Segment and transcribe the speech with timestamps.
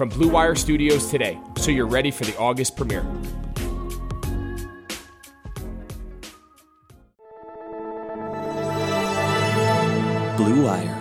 [0.00, 3.02] from Blue Wire Studios today so you're ready for the August premiere.
[10.38, 10.96] Blue Wire.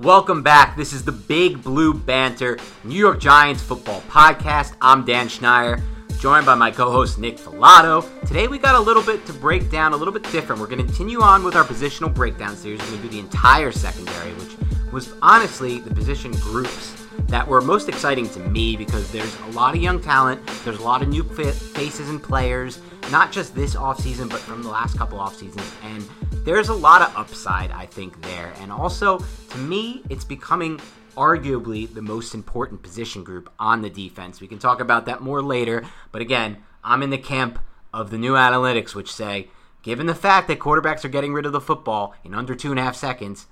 [0.00, 0.76] Welcome back.
[0.76, 4.74] This is the Big Blue Banter New York Giants football podcast.
[4.80, 5.80] I'm Dan Schneider,
[6.18, 8.04] joined by my co host Nick Falato.
[8.26, 10.60] Today we got a little bit to break down, a little bit different.
[10.60, 12.80] We're going to continue on with our positional breakdown series.
[12.80, 14.56] We're going to do the entire secondary, which
[14.92, 16.96] was honestly the position groups
[17.28, 20.82] that were most exciting to me because there's a lot of young talent, there's a
[20.82, 22.80] lot of new faces and players,
[23.10, 25.70] not just this offseason, but from the last couple off seasons.
[25.82, 26.08] And
[26.44, 28.52] there's a lot of upside, I think, there.
[28.60, 29.18] And also,
[29.50, 30.80] to me, it's becoming
[31.16, 34.40] arguably the most important position group on the defense.
[34.40, 35.84] We can talk about that more later.
[36.12, 37.58] But again, I'm in the camp
[37.92, 39.48] of the new analytics, which say,
[39.82, 42.78] given the fact that quarterbacks are getting rid of the football in under two and
[42.78, 43.46] a half seconds,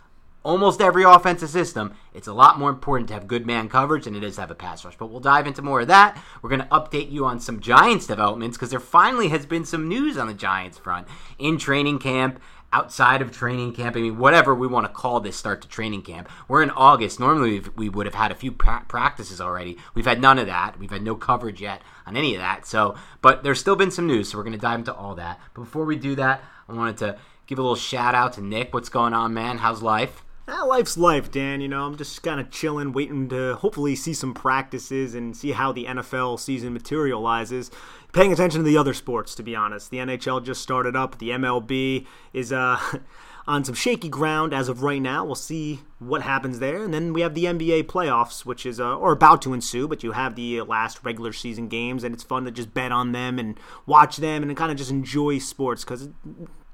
[0.45, 4.15] almost every offensive system, it's a lot more important to have good man coverage than
[4.15, 4.97] it is to have a pass rush.
[4.97, 6.23] But we'll dive into more of that.
[6.43, 9.89] We're going to update you on some Giants developments because there finally has been some
[9.89, 11.07] news on the Giants front
[11.39, 12.41] in training camp
[12.73, 13.97] outside of training camp.
[13.97, 16.29] I mean, whatever we want to call this start to training camp.
[16.49, 17.19] We're in August.
[17.19, 19.79] Normally, we would have had a few pra- practices already.
[19.95, 20.79] We've had none of that.
[20.79, 22.67] We've had no coverage yet on any of that.
[22.67, 25.41] So, but there's still been some news, so we're going to dive into all that.
[25.55, 28.75] But before we do that, I wanted to give a little shout out to Nick.
[28.75, 29.59] What's going on, man?
[29.59, 30.23] How's life?
[30.51, 31.61] Ah, life's life, Dan.
[31.61, 35.53] You know, I'm just kind of chilling, waiting to hopefully see some practices and see
[35.53, 37.71] how the NFL season materializes.
[38.15, 39.91] Paying attention to the other sports, to be honest.
[39.91, 41.19] The NHL just started up.
[41.19, 42.81] The MLB is uh,
[43.47, 45.23] on some shaky ground as of right now.
[45.23, 46.83] We'll see what happens there.
[46.83, 49.87] And then we have the NBA playoffs, which is uh, or about to ensue.
[49.87, 53.13] But you have the last regular season games, and it's fun to just bet on
[53.13, 56.09] them and watch them and kind of just enjoy sports because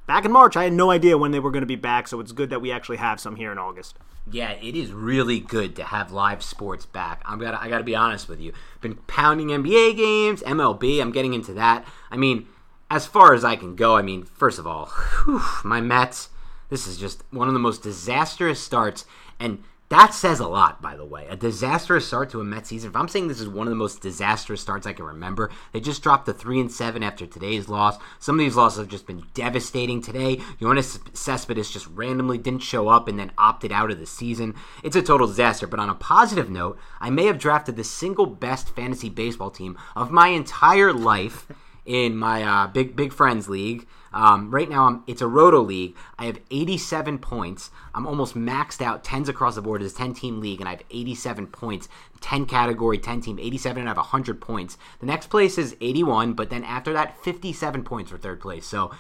[0.07, 2.21] back in March, I had no idea when they were going to be back, so
[2.21, 3.99] it's good that we actually have some here in August.
[4.31, 7.23] Yeah, it is really good to have live sports back.
[7.27, 8.53] I'm got I got to be honest with you.
[8.81, 11.01] Been pounding NBA games, MLB.
[11.01, 11.87] I'm getting into that.
[12.11, 12.47] I mean,
[12.91, 13.97] as far as I can go.
[13.97, 14.87] I mean, first of all,
[15.25, 16.31] whew, my Mets.
[16.71, 19.05] This is just one of the most disastrous starts,
[19.39, 21.27] and that says a lot, by the way.
[21.29, 22.91] A disastrous start to a Mets season.
[22.91, 25.81] If I'm saying this is one of the most disastrous starts I can remember, they
[25.81, 27.99] just dropped to three and seven after today's loss.
[28.19, 30.37] Some of these losses have just been devastating today.
[30.61, 34.55] Yoenis Cespedes just randomly didn't show up and then opted out of the season.
[34.83, 35.67] It's a total disaster.
[35.67, 39.77] But on a positive note, I may have drafted the single best fantasy baseball team
[39.95, 41.47] of my entire life
[41.85, 43.87] in my uh, big big friends league.
[44.14, 45.96] Um, right now, I'm, it's a roto league.
[46.19, 47.70] I have 87 points.
[47.94, 49.02] I'm almost maxed out.
[49.02, 49.82] Tens across the board.
[49.82, 51.88] is a 10 team league, and I have 87 points.
[52.20, 54.78] 10 category, 10 team, 87, and I have 100 points.
[55.00, 58.64] The next place is 81, but then after that, 57 points for third place.
[58.64, 58.93] So,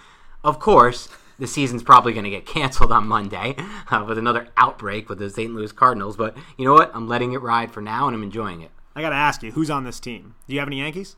[0.42, 1.08] of course,
[1.38, 3.54] the season's probably going to get canceled on Monday
[3.92, 5.54] uh, with another outbreak with the St.
[5.54, 6.16] Louis Cardinals.
[6.16, 6.90] But you know what?
[6.92, 8.72] I'm letting it ride for now, and I'm enjoying it.
[8.96, 10.34] I got to ask you, who's on this team?
[10.48, 11.14] Do you have any Yankees?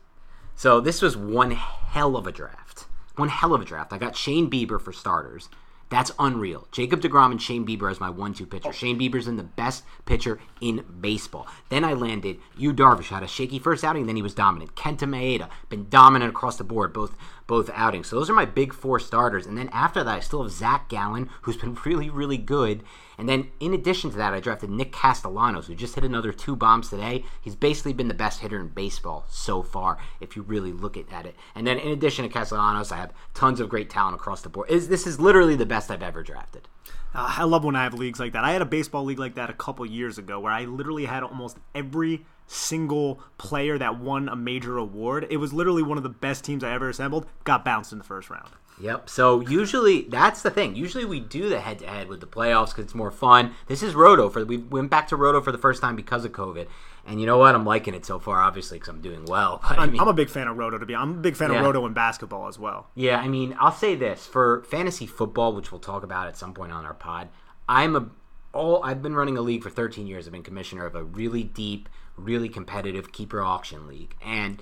[0.55, 2.86] So this was one hell of a draft.
[3.17, 3.93] One hell of a draft.
[3.93, 5.49] I got Shane Bieber for starters.
[5.89, 6.67] That's unreal.
[6.71, 8.69] Jacob DeGrom and Shane Bieber as my one-two pitcher.
[8.69, 8.71] Oh.
[8.71, 11.47] Shane Bieber's in the best pitcher in baseball.
[11.69, 14.75] Then I landed Yu Darvish had a shaky first outing, then he was dominant.
[14.75, 18.07] Kenta Maeda been dominant across the board, both both outings.
[18.07, 19.45] So those are my big four starters.
[19.45, 22.83] And then after that, I still have Zach Gallen, who's been really really good.
[23.17, 26.55] And then in addition to that, I drafted Nick Castellanos, who just hit another two
[26.55, 27.25] bombs today.
[27.41, 31.25] He's basically been the best hitter in baseball so far, if you really look at
[31.25, 31.35] it.
[31.55, 34.69] And then in addition to Castellanos, I have tons of great talent across the board.
[34.69, 36.67] This is literally the best I've ever drafted.
[37.13, 38.43] Uh, I love when I have leagues like that.
[38.43, 41.23] I had a baseball league like that a couple years ago where I literally had
[41.23, 45.27] almost every single player that won a major award.
[45.29, 47.25] It was literally one of the best teams I ever assembled.
[47.43, 48.49] Got bounced in the first round.
[48.79, 49.09] Yep.
[49.09, 50.75] So usually that's the thing.
[50.75, 53.53] Usually we do the head to head with the playoffs because it's more fun.
[53.67, 56.31] This is Roto for we went back to Roto for the first time because of
[56.31, 56.67] COVID,
[57.07, 57.55] and you know what?
[57.55, 58.41] I'm liking it so far.
[58.41, 59.61] Obviously, because I'm doing well.
[59.67, 60.77] But, I'm, I am a big fan of Roto.
[60.77, 61.59] To be, I'm a big fan yeah.
[61.59, 62.89] of Roto in basketball as well.
[62.95, 63.19] Yeah.
[63.19, 66.71] I mean, I'll say this for fantasy football, which we'll talk about at some point
[66.71, 67.29] on our pod.
[67.69, 68.09] I'm a
[68.53, 68.83] all.
[68.83, 70.27] I've been running a league for 13 years.
[70.27, 74.61] I've been commissioner of a really deep, really competitive keeper auction league, and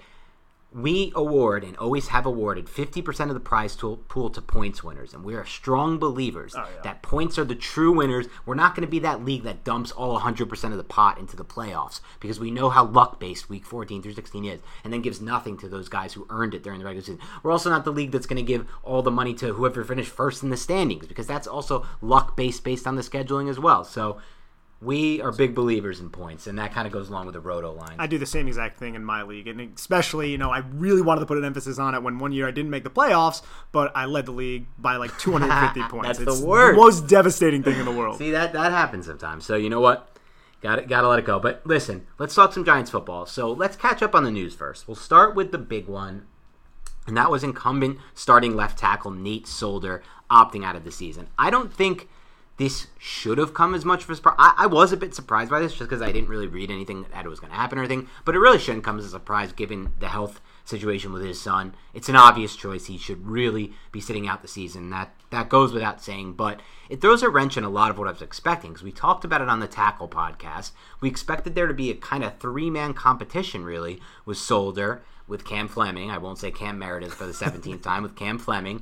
[0.76, 5.14] we award and always have awarded 50% of the prize pool to points winners.
[5.14, 6.82] And we are strong believers oh, yeah.
[6.84, 8.28] that points are the true winners.
[8.46, 11.38] We're not going to be that league that dumps all 100% of the pot into
[11.38, 15.02] the playoffs because we know how luck based week 14 through 16 is and then
[15.02, 17.22] gives nothing to those guys who earned it during the regular season.
[17.42, 20.12] We're also not the league that's going to give all the money to whoever finished
[20.12, 23.86] first in the standings because that's also luck based based on the scheduling as well.
[23.86, 24.18] So
[24.82, 27.72] we are big believers in points, and that kind of goes along with the roto
[27.72, 27.96] line.
[27.98, 31.02] I do the same exact thing in my league, and especially, you know, I really
[31.02, 33.42] wanted to put an emphasis on it when one year I didn't make the playoffs,
[33.72, 36.18] but I led the league by like 250 points.
[36.18, 38.18] That's it's the worst, the most devastating thing in the world.
[38.18, 39.46] See that that happens sometimes.
[39.46, 40.10] So you know what?
[40.62, 40.88] Got it.
[40.88, 41.40] Got to let it go.
[41.40, 43.26] But listen, let's talk some Giants football.
[43.26, 44.88] So let's catch up on the news first.
[44.88, 46.28] We'll start with the big one,
[47.08, 51.28] and that was incumbent starting left tackle Nate Solder opting out of the season.
[51.38, 52.10] I don't think
[52.58, 54.36] this should have come as much of a surprise.
[54.40, 57.06] I, I was a bit surprised by this just because I didn't really read anything
[57.12, 59.10] that it was going to happen or anything, but it really shouldn't come as a
[59.10, 61.76] surprise given the health situation with his son.
[61.94, 62.86] It's an obvious choice.
[62.86, 64.90] He should really be sitting out the season.
[64.90, 68.08] That that goes without saying, but it throws a wrench in a lot of what
[68.08, 70.72] I was expecting because we talked about it on the Tackle podcast.
[71.02, 75.44] We expected there to be a kind of three man competition, really, with Solder, with
[75.44, 76.10] Cam Fleming.
[76.10, 78.82] I won't say Cam Meredith for the 17th time, with Cam Fleming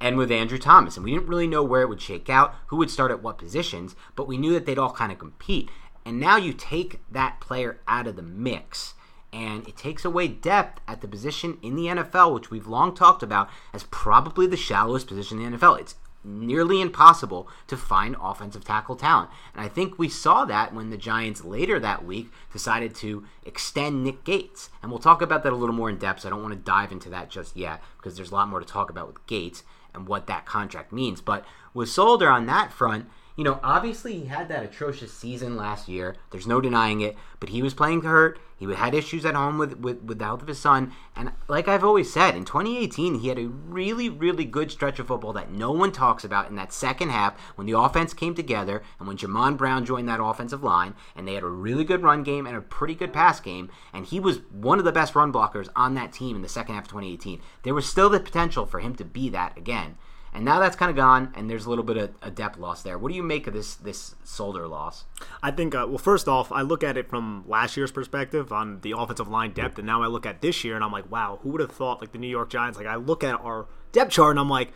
[0.00, 0.96] and with Andrew Thomas.
[0.96, 3.38] And we didn't really know where it would shake out, who would start at what
[3.38, 5.70] positions, but we knew that they'd all kind of compete.
[6.04, 8.94] And now you take that player out of the mix,
[9.32, 13.22] and it takes away depth at the position in the NFL, which we've long talked
[13.22, 15.80] about as probably the shallowest position in the NFL.
[15.80, 19.30] It's nearly impossible to find offensive tackle talent.
[19.54, 24.04] And I think we saw that when the Giants later that week decided to extend
[24.04, 24.70] Nick Gates.
[24.82, 26.20] And we'll talk about that a little more in depth.
[26.20, 28.60] So I don't want to dive into that just yet because there's a lot more
[28.60, 29.62] to talk about with Gates
[29.94, 31.20] and what that contract means.
[31.20, 35.88] But with Solder on that front, you know, obviously he had that atrocious season last
[35.88, 36.14] year.
[36.30, 37.16] There's no denying it.
[37.40, 38.38] But he was playing hurt.
[38.56, 40.92] He had issues at home with, with, with the health of his son.
[41.16, 45.08] And like I've always said, in 2018, he had a really, really good stretch of
[45.08, 48.82] football that no one talks about in that second half when the offense came together
[49.00, 50.94] and when Jamon Brown joined that offensive line.
[51.16, 53.68] And they had a really good run game and a pretty good pass game.
[53.92, 56.76] And he was one of the best run blockers on that team in the second
[56.76, 57.40] half of 2018.
[57.64, 59.96] There was still the potential for him to be that again.
[60.34, 62.82] And now that's kind of gone, and there's a little bit of a depth loss
[62.82, 62.98] there.
[62.98, 65.04] What do you make of this this Solder loss?
[65.44, 68.80] I think, uh, well, first off, I look at it from last year's perspective on
[68.80, 71.38] the offensive line depth, and now I look at this year, and I'm like, wow,
[71.42, 72.76] who would have thought, like the New York Giants?
[72.76, 74.72] Like I look at our depth chart, and I'm like,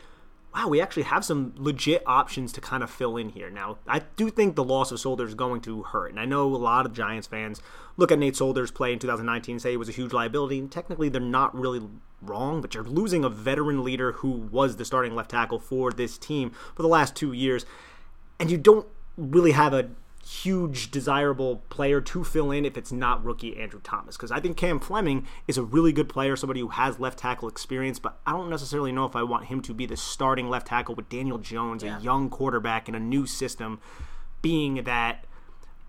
[0.59, 3.49] wow, we actually have some legit options to kind of fill in here.
[3.49, 6.11] Now, I do think the loss of Solder is going to hurt.
[6.11, 7.63] And I know a lot of Giants fans
[7.97, 10.59] look at Nate Solder's play in 2019 and say he was a huge liability.
[10.59, 11.87] And technically, they're not really
[12.21, 16.19] wrong, but you're losing a veteran leader who was the starting left tackle for this
[16.19, 17.65] team for the last two years.
[18.41, 18.87] And you don't
[19.17, 19.91] really have a
[20.27, 24.17] huge desirable player to fill in if it's not rookie Andrew Thomas.
[24.17, 27.49] Because I think Cam Fleming is a really good player, somebody who has left tackle
[27.49, 30.69] experience, but I don't necessarily know if I want him to be the starting left
[30.69, 31.99] tackle with Daniel Jones, yeah.
[31.99, 33.81] a young quarterback in a new system,
[34.43, 35.25] being that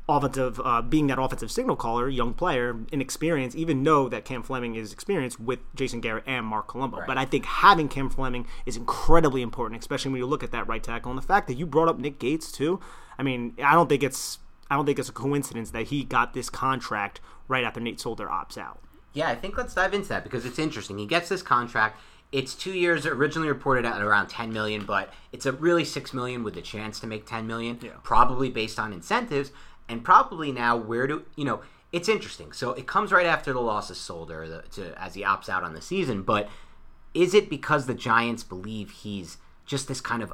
[0.09, 4.75] offensive, uh, being that offensive signal caller, young player, inexperienced, even know that Cam Fleming
[4.75, 6.97] is experienced with Jason Garrett and Marc Colombo.
[6.97, 7.07] Right.
[7.07, 10.67] But I think having Cam Fleming is incredibly important, especially when you look at that
[10.67, 12.79] right tackle and the fact that you brought up Nick Gates too.
[13.19, 14.39] I mean, I don't think it's
[14.71, 18.27] I don't think it's a coincidence that he got this contract right after Nate Solder
[18.27, 18.79] opts out.
[19.13, 20.97] Yeah, I think let's dive into that because it's interesting.
[20.97, 21.99] He gets this contract.
[22.31, 26.43] It's two years, originally reported at around 10 million, but it's a really 6 million
[26.43, 27.93] with a chance to make 10 million, Yeah.
[28.03, 29.51] probably based on incentives,
[29.89, 31.61] and probably now where do you know?
[31.91, 32.51] It's interesting.
[32.51, 35.63] So it comes right after the loss of Solder the, to, as he opts out
[35.63, 36.47] on the season, but
[37.15, 40.31] is it because the Giants believe he's just this kind of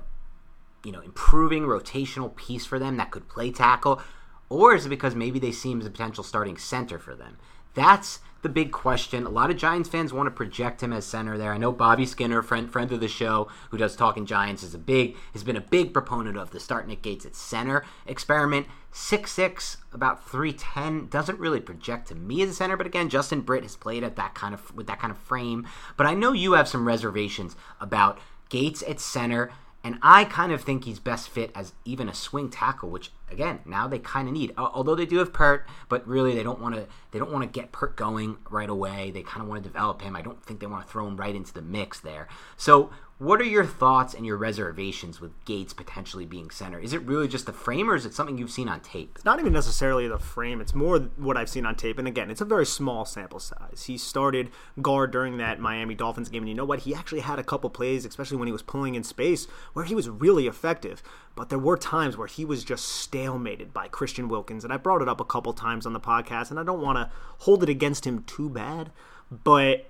[0.86, 4.01] you know, improving rotational piece for them that could play tackle?
[4.48, 7.38] Or is it because maybe they see him as a potential starting center for them?
[7.74, 9.25] That's the big question.
[9.25, 11.51] A lot of Giants fans want to project him as center there.
[11.51, 14.77] I know Bobby Skinner, friend friend of the show, who does Talking Giants, is a
[14.77, 18.68] big has been a big proponent of the start Nick Gates at center experiment.
[18.92, 22.77] Six six, about three ten, doesn't really project to me as a center.
[22.77, 25.68] But again, Justin Britt has played at that kind of with that kind of frame.
[25.98, 29.51] But I know you have some reservations about Gates at center.
[29.86, 33.60] And I kind of think he's best fit as even a swing tackle, which again
[33.65, 34.54] now they kind of need.
[34.58, 36.88] Although they do have Peart, but really they don't want to.
[37.12, 39.12] They don't want to get Peart going right away.
[39.12, 40.15] They kind of want to develop him.
[40.15, 42.27] I don't think they want to throw him right into the mix there.
[42.58, 46.77] So, what are your thoughts and your reservations with Gates potentially being center?
[46.77, 49.13] Is it really just the frame, or is it something you've seen on tape?
[49.15, 50.60] It's not even necessarily the frame.
[50.60, 51.98] It's more what I've seen on tape.
[51.98, 53.86] And again, it's a very small sample size.
[53.88, 54.51] He started
[54.82, 56.80] guard during that Miami Dolphins game, and you know what?
[56.80, 59.96] He actually had a couple plays, especially when he was pulling in space, where he
[59.96, 61.01] was really effective.
[61.36, 62.86] But there were times where he was just
[63.25, 66.51] stalemated by Christian Wilkins, and I brought it up a couple times on the podcast,
[66.51, 68.91] and I don't want to hold it against him too bad,
[69.32, 69.89] but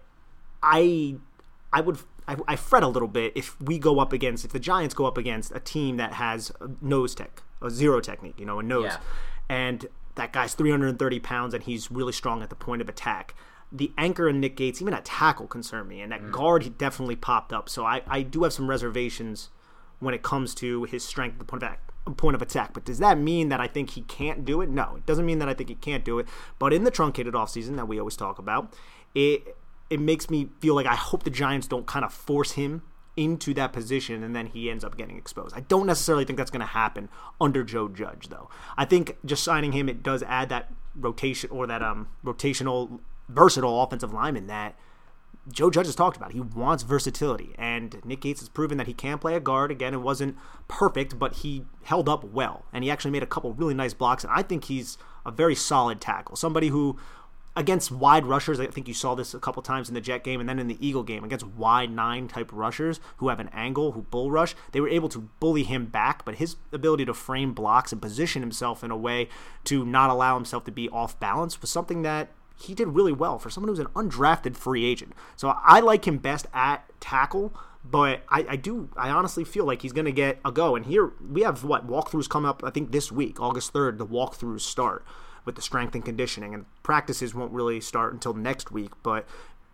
[0.64, 1.16] I
[1.72, 4.60] I would I, I fret a little bit if we go up against if the
[4.60, 8.46] Giants go up against a team that has a nose tech, a zero technique, you
[8.46, 8.98] know, a nose, Yeah.
[9.50, 13.36] and that guy's 330 pounds and he's really strong at the point of attack.
[13.72, 16.32] The anchor and Nick Gates, even at tackle, concern me, and that mm.
[16.32, 17.68] guard he definitely popped up.
[17.68, 19.50] So I, I do have some reservations
[20.00, 21.85] when it comes to his strength at the point of attack.
[22.18, 24.70] Point of attack, but does that mean that I think he can't do it?
[24.70, 26.28] No, it doesn't mean that I think he can't do it.
[26.60, 28.74] But in the truncated offseason that we always talk about,
[29.16, 29.58] it
[29.90, 32.84] it makes me feel like I hope the Giants don't kind of force him
[33.18, 35.56] into that position and then he ends up getting exposed.
[35.56, 37.10] I don't necessarily think that's going to happen
[37.40, 38.50] under Joe Judge though.
[38.78, 43.82] I think just signing him it does add that rotation or that um rotational versatile
[43.82, 44.76] offensive lineman that
[45.52, 46.32] Joe Judge has talked about.
[46.32, 49.70] He wants versatility, and Nick Gates has proven that he can play a guard.
[49.72, 50.38] Again, it wasn't
[50.68, 54.24] perfect, but he held up well, and he actually made a couple really nice blocks.
[54.24, 56.36] And I think he's a very solid tackle.
[56.36, 56.98] Somebody who,
[57.56, 60.40] against wide rushers, I think you saw this a couple times in the Jet game
[60.40, 63.92] and then in the Eagle game against wide nine type rushers who have an angle,
[63.92, 64.56] who bull rush.
[64.72, 68.42] They were able to bully him back, but his ability to frame blocks and position
[68.42, 69.30] himself in a way
[69.66, 73.38] to not allow himself to be off balance was something that he did really well
[73.38, 75.14] for someone who's an undrafted free agent.
[75.36, 79.82] So I like him best at tackle, but I, I do I honestly feel like
[79.82, 80.76] he's gonna get a go.
[80.76, 84.06] And here we have what walkthroughs come up I think this week, August third, the
[84.06, 85.06] walkthroughs start
[85.46, 88.92] with the strength and conditioning, and practices won't really start until next week.
[89.04, 89.28] But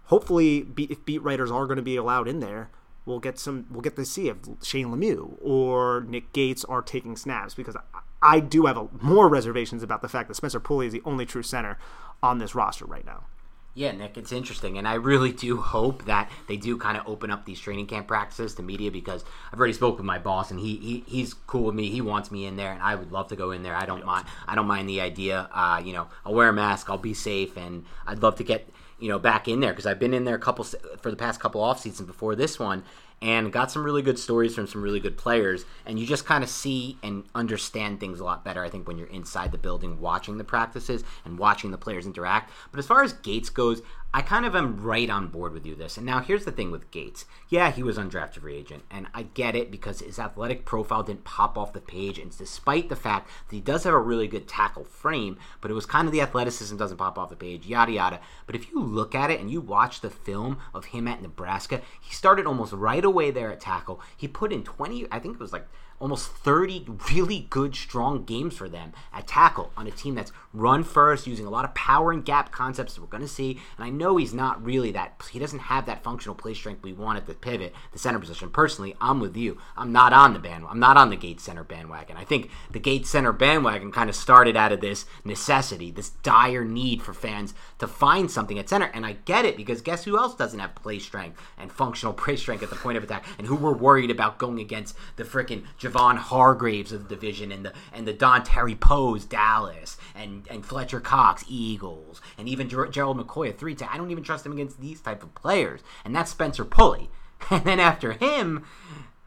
[0.05, 2.69] hopefully, if beat writers are going to be allowed in there,
[3.05, 3.65] we'll get some.
[3.71, 7.81] We'll get to see if Shane Lemieux or Nick Gates are taking snaps because I,
[8.21, 11.25] I do have a, more reservations about the fact that Spencer Pulley is the only
[11.25, 11.77] true center
[12.23, 13.25] on this roster right now.
[13.73, 17.31] Yeah, Nick, it's interesting, and I really do hope that they do kind of open
[17.31, 20.59] up these training camp practices to media because I've already spoke with my boss, and
[20.59, 21.89] he, he he's cool with me.
[21.89, 23.73] He wants me in there, and I would love to go in there.
[23.73, 24.25] I don't mind.
[24.45, 25.47] I don't mind the idea.
[25.53, 26.89] Uh, you know, I'll wear a mask.
[26.89, 29.99] I'll be safe, and I'd love to get you know back in there because I've
[29.99, 32.83] been in there a couple for the past couple off seasons before this one,
[33.21, 35.65] and got some really good stories from some really good players.
[35.85, 38.97] And you just kind of see and understand things a lot better, I think, when
[38.97, 42.51] you're inside the building watching the practices and watching the players interact.
[42.71, 43.81] But as far as Gates goes,
[44.13, 45.95] I kind of am right on board with you this.
[45.95, 47.25] And now here's the thing with Gates.
[47.47, 51.23] Yeah, he was undrafted free agent, and I get it because his athletic profile didn't
[51.23, 54.49] pop off the page, and despite the fact that he does have a really good
[54.49, 57.93] tackle frame, but it was kind of the athleticism doesn't pop off the page, yada
[57.93, 58.19] yada.
[58.47, 61.81] But if you look at it and you watch the film of him at Nebraska,
[62.01, 64.01] he started almost right away there at tackle.
[64.17, 65.67] He put in 20, I think it was like
[66.01, 70.83] almost 30 really good, strong games for them at tackle on a team that's run
[70.83, 73.59] first, using a lot of power and gap concepts that we're going to see.
[73.77, 76.91] And I know he's not really that, he doesn't have that functional play strength we
[76.91, 78.49] want at the pivot, the center position.
[78.49, 79.59] Personally, I'm with you.
[79.77, 80.71] I'm not on the bandwagon.
[80.71, 82.17] I'm not on the gate center bandwagon.
[82.17, 86.65] I think the gate center bandwagon kind of started out of this necessity, this dire
[86.65, 88.89] need for fans to find something at center.
[88.93, 92.35] And I get it because guess who else doesn't have play strength and functional play
[92.35, 95.63] strength at the point of attack and who we're worried about going against the frickin'
[95.91, 100.99] Javon Hargraves of the division and the and the Dontari Poes Dallas and and Fletcher
[100.99, 103.75] Cox Eagles and even Ger- Gerald McCoy a three.
[103.89, 105.81] I don't even trust him against these type of players.
[106.05, 107.09] And that's Spencer Pulley.
[107.49, 108.65] And then after him,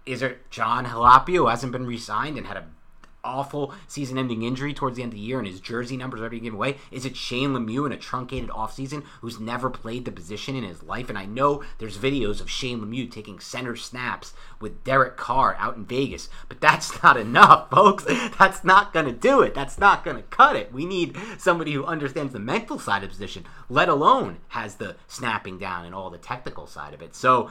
[0.06, 2.68] is it Jon Halapio who hasn't been re-signed and had a
[3.24, 6.40] awful season-ending injury towards the end of the year and his jersey numbers are already
[6.40, 6.76] given away?
[6.90, 10.82] Is it Shane Lemieux in a truncated offseason who's never played the position in his
[10.82, 11.08] life?
[11.08, 15.76] And I know there's videos of Shane Lemieux taking center snaps with Derek Carr out
[15.76, 18.04] in Vegas, but that's not enough, folks.
[18.38, 19.54] That's not going to do it.
[19.54, 20.72] That's not going to cut it.
[20.72, 24.96] We need somebody who understands the mental side of the position, let alone has the
[25.08, 27.14] snapping down and all the technical side of it.
[27.14, 27.50] So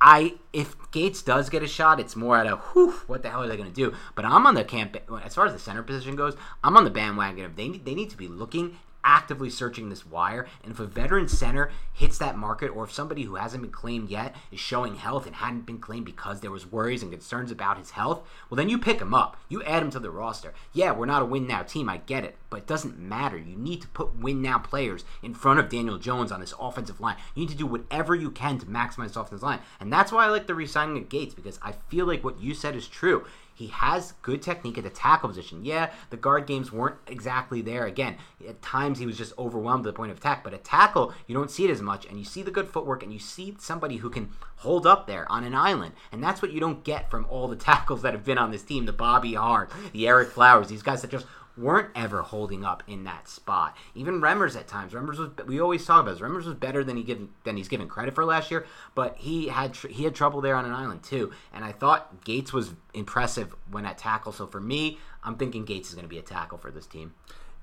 [0.00, 3.42] I if Gates does get a shot, it's more at a whew, what the hell
[3.42, 3.94] are they going to do?
[4.14, 6.36] But I'm on the camp as far as the center position goes.
[6.62, 10.46] I'm on the bandwagon of they they need to be looking actively searching this wire.
[10.62, 14.08] And if a veteran center hits that market, or if somebody who hasn't been claimed
[14.08, 17.78] yet is showing health and hadn't been claimed because there was worries and concerns about
[17.78, 19.36] his health, well, then you pick him up.
[19.48, 20.54] You add him to the roster.
[20.72, 21.88] Yeah, we're not a win now team.
[21.88, 23.36] I get it, but it doesn't matter.
[23.36, 27.00] You need to put win now players in front of Daniel Jones on this offensive
[27.00, 27.16] line.
[27.34, 30.30] You need to do whatever you can to maximize offensive line, and that's why I
[30.30, 33.24] like the resigning of Gates because I feel like what you said is true.
[33.54, 35.64] He has good technique at the tackle position.
[35.64, 37.86] Yeah, the guard games weren't exactly there.
[37.86, 40.42] Again, at times he was just overwhelmed to the point of attack.
[40.42, 43.02] But at tackle, you don't see it as much, and you see the good footwork,
[43.02, 45.94] and you see somebody who can hold up there on an island.
[46.10, 48.62] And that's what you don't get from all the tackles that have been on this
[48.62, 52.82] team the Bobby Hart, the Ereck Flowers, these guys that just weren't ever holding up
[52.86, 53.76] in that spot.
[53.94, 54.92] Even Remmers at times.
[54.92, 56.20] Remmers was we always talk about this.
[56.20, 59.48] Remmers was better than he given than he's given credit for last year, but he
[59.48, 61.32] had tr- he had trouble there on an island too.
[61.52, 64.32] And I thought Gates was impressive when at tackle.
[64.32, 67.14] So for me, I'm thinking Gates is going to be a tackle for this team.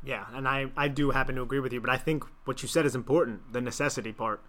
[0.03, 2.67] Yeah, and I, I do happen to agree with you, but I think what you
[2.67, 4.41] said is important the necessity part.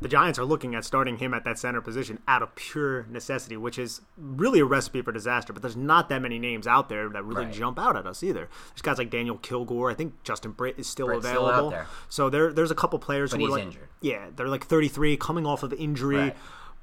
[0.00, 3.56] The Giants are looking at starting him at that center position out of pure necessity,
[3.56, 5.52] which is really a recipe for disaster.
[5.52, 7.54] But there's not that many names out there that really Right.
[7.54, 8.48] jump out at us either.
[8.70, 9.90] There's guys like Daniel Kilgore.
[9.90, 11.68] I think Justin Britt is still Britt's still available.
[11.68, 11.86] out there.
[12.08, 13.88] So there, there's a couple players But who are like, injured.
[14.00, 16.36] yeah, they're like 33, coming off of injury, Right.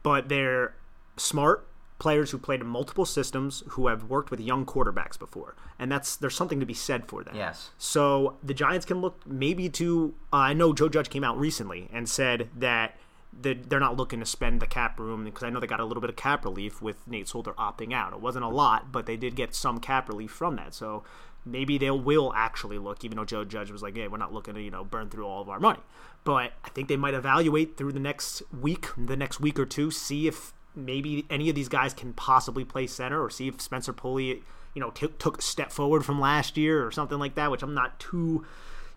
[0.04, 0.74] but they're
[1.18, 1.67] smart
[2.00, 6.16] players who played in multiple systems who have worked with young quarterbacks before, and that's
[6.16, 7.36] there's something to be said for that.
[7.36, 7.72] Yes.
[7.78, 10.14] So the Giants can look maybe to.
[10.32, 12.96] Uh, I know Joe Judge came out recently and said that
[13.40, 15.86] the, they're not looking to spend the cap room because I know they got a
[15.86, 18.14] little bit of cap relief with Nate Solder opting out.
[18.14, 20.74] It wasn't a lot, but they did get some cap relief from that.
[20.74, 21.04] So
[21.46, 24.54] maybe they will actually look, even though Joe Judge was like, "Hey, we're not looking
[24.54, 25.80] to you know burn through all of our money."
[26.24, 29.92] But I think they might evaluate through the next week, the next week or two,
[29.92, 33.94] see if maybe any of these guys can possibly play center, or see if Spencer
[33.94, 37.52] Pulley, you know, t- took a step forward from last year or something like that.
[37.52, 38.46] Which I'm not too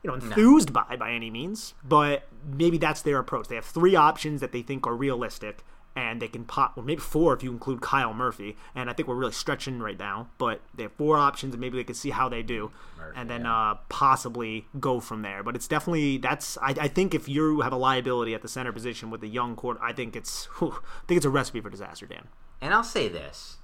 [0.03, 3.49] you know enthused by by any means, but maybe that's their approach.
[3.49, 5.65] They have three options that they think are realistic,
[5.97, 8.57] and they can pop, well, maybe four if you include Kyle Murphy.
[8.75, 11.77] And I think we're really stretching right now, but they have four options, and maybe
[11.79, 12.71] they can see how they do,
[13.17, 15.43] and then uh, possibly go from there.
[15.43, 18.73] But it's definitely that's I, I think if you have a liability at the center
[18.73, 21.71] position with a young court, I think it's whew, I think it's a recipe for
[21.71, 22.29] disaster, Dan.
[22.61, 23.57] And I'll say this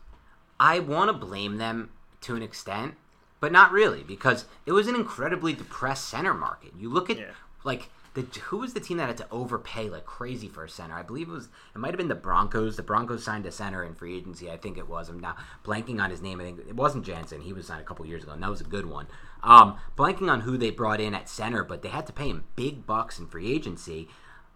[0.59, 1.91] I want to blame them
[2.23, 2.95] to an extent,
[3.41, 6.73] but not really, because it was an incredibly depressed center market.
[6.77, 7.33] You look at, Yeah.
[7.62, 10.95] like, the, who was the team that had to overpay like crazy for a center?
[10.95, 12.77] I believe it was it might have been the Broncos.
[12.77, 14.51] The Broncos signed a center in free agency.
[14.51, 15.11] I think it was.
[15.11, 16.41] I'm now blanking on his name.
[16.41, 17.43] I think it wasn't Jansen.
[17.43, 19.07] He was signed a couple years ago, and that was a good one.
[19.43, 22.45] Um, blanking on who they brought in at center, but they had to pay him
[22.57, 24.09] big bucks in free agency.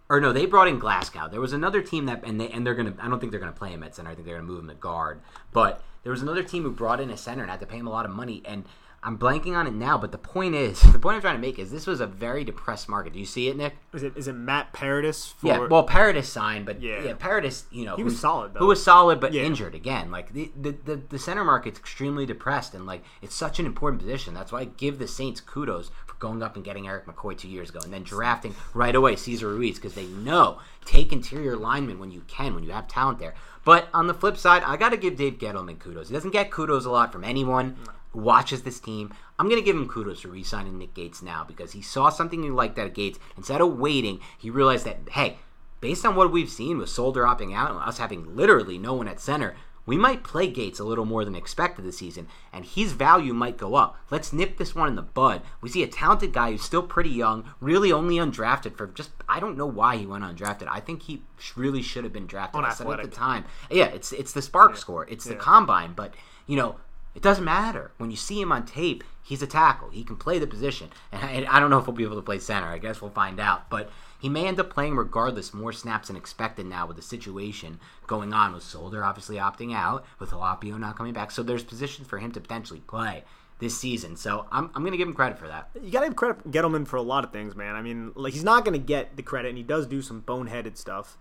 [0.09, 1.29] Or no, they brought in Glasgow.
[1.29, 2.95] There was another team that, and they and they're gonna.
[2.99, 4.09] I don't think they're gonna play him at center.
[4.09, 5.21] I think they're gonna move him to guard.
[5.53, 7.87] But there was another team who brought in a center and had to pay him
[7.87, 8.43] a lot of money.
[8.47, 8.65] And
[9.03, 9.97] I'm blanking on it now.
[9.97, 12.45] But the point is, the point I'm trying to make is this was a very
[12.45, 13.13] depressed market.
[13.15, 13.75] Do you see it, Nick?
[13.95, 15.29] Is it is it Matt Paradis?
[15.39, 17.15] For, Yeah, well, Paradis signed, but yeah, Yeah.
[17.19, 18.61] Paradis, you know, He was solid, though.
[18.61, 19.43] Who was solid, but Yeah.
[19.43, 20.11] injured again.
[20.11, 24.01] Like the, the the the center market's extremely depressed, and like it's such an important
[24.03, 24.35] position.
[24.35, 27.49] That's why I give the Saints kudos for going up and getting Erik McCoy two
[27.49, 31.99] years ago, and then drafting right away Cesar Ruiz because they know take interior linemen
[31.99, 33.35] when you can, when you have talent there.
[33.65, 36.09] But on the flip side, I got to give Dave Gettleman kudos.
[36.09, 39.13] He doesn't get kudos a lot from anyone who watches this team.
[39.39, 42.43] I'm going to give him kudos for re-signing Nick Gates now because he saw something
[42.43, 43.19] he liked out of Gates.
[43.37, 45.39] Instead of waiting, he realized that hey,
[45.81, 49.09] based on what we've seen with Solder opting out and us having literally no one
[49.09, 49.55] at center,
[49.87, 53.57] we might play Gates a little more than expected this season, and his value might
[53.57, 53.97] go up.
[54.11, 55.43] Let's nip this one in the bud.
[55.61, 59.41] We see a talented guy who's still pretty young, really only undrafted for just I
[59.41, 60.69] don't know why he went undrafted.
[60.71, 61.23] I think he
[61.57, 62.59] really should have been drafted.
[62.65, 66.15] I said at the time, yeah, it's it's the SPARQ score, it's the combine, but
[66.47, 66.77] you know.
[67.21, 67.91] It doesn't matter.
[67.99, 69.91] When you see him on tape, he's a tackle.
[69.91, 70.89] He can play the position.
[71.13, 72.69] And I, I don't know if he'll be able to play center.
[72.69, 73.69] I guess we'll find out.
[73.69, 77.79] But he may end up playing regardless more snaps than expected now with the situation
[78.07, 81.31] going on with Solder obviously opting out, with Halapio not coming back.
[81.31, 83.25] So there's positions for him to potentially play
[83.59, 84.17] this season.
[84.17, 85.69] So I'm, I'm going to give him credit for that.
[85.79, 87.77] You got to give credit Gettleman for a lot of things, man.
[87.77, 90.23] I mean, like he's not going to get the credit, and he does do some
[90.23, 91.19] boneheaded stuff,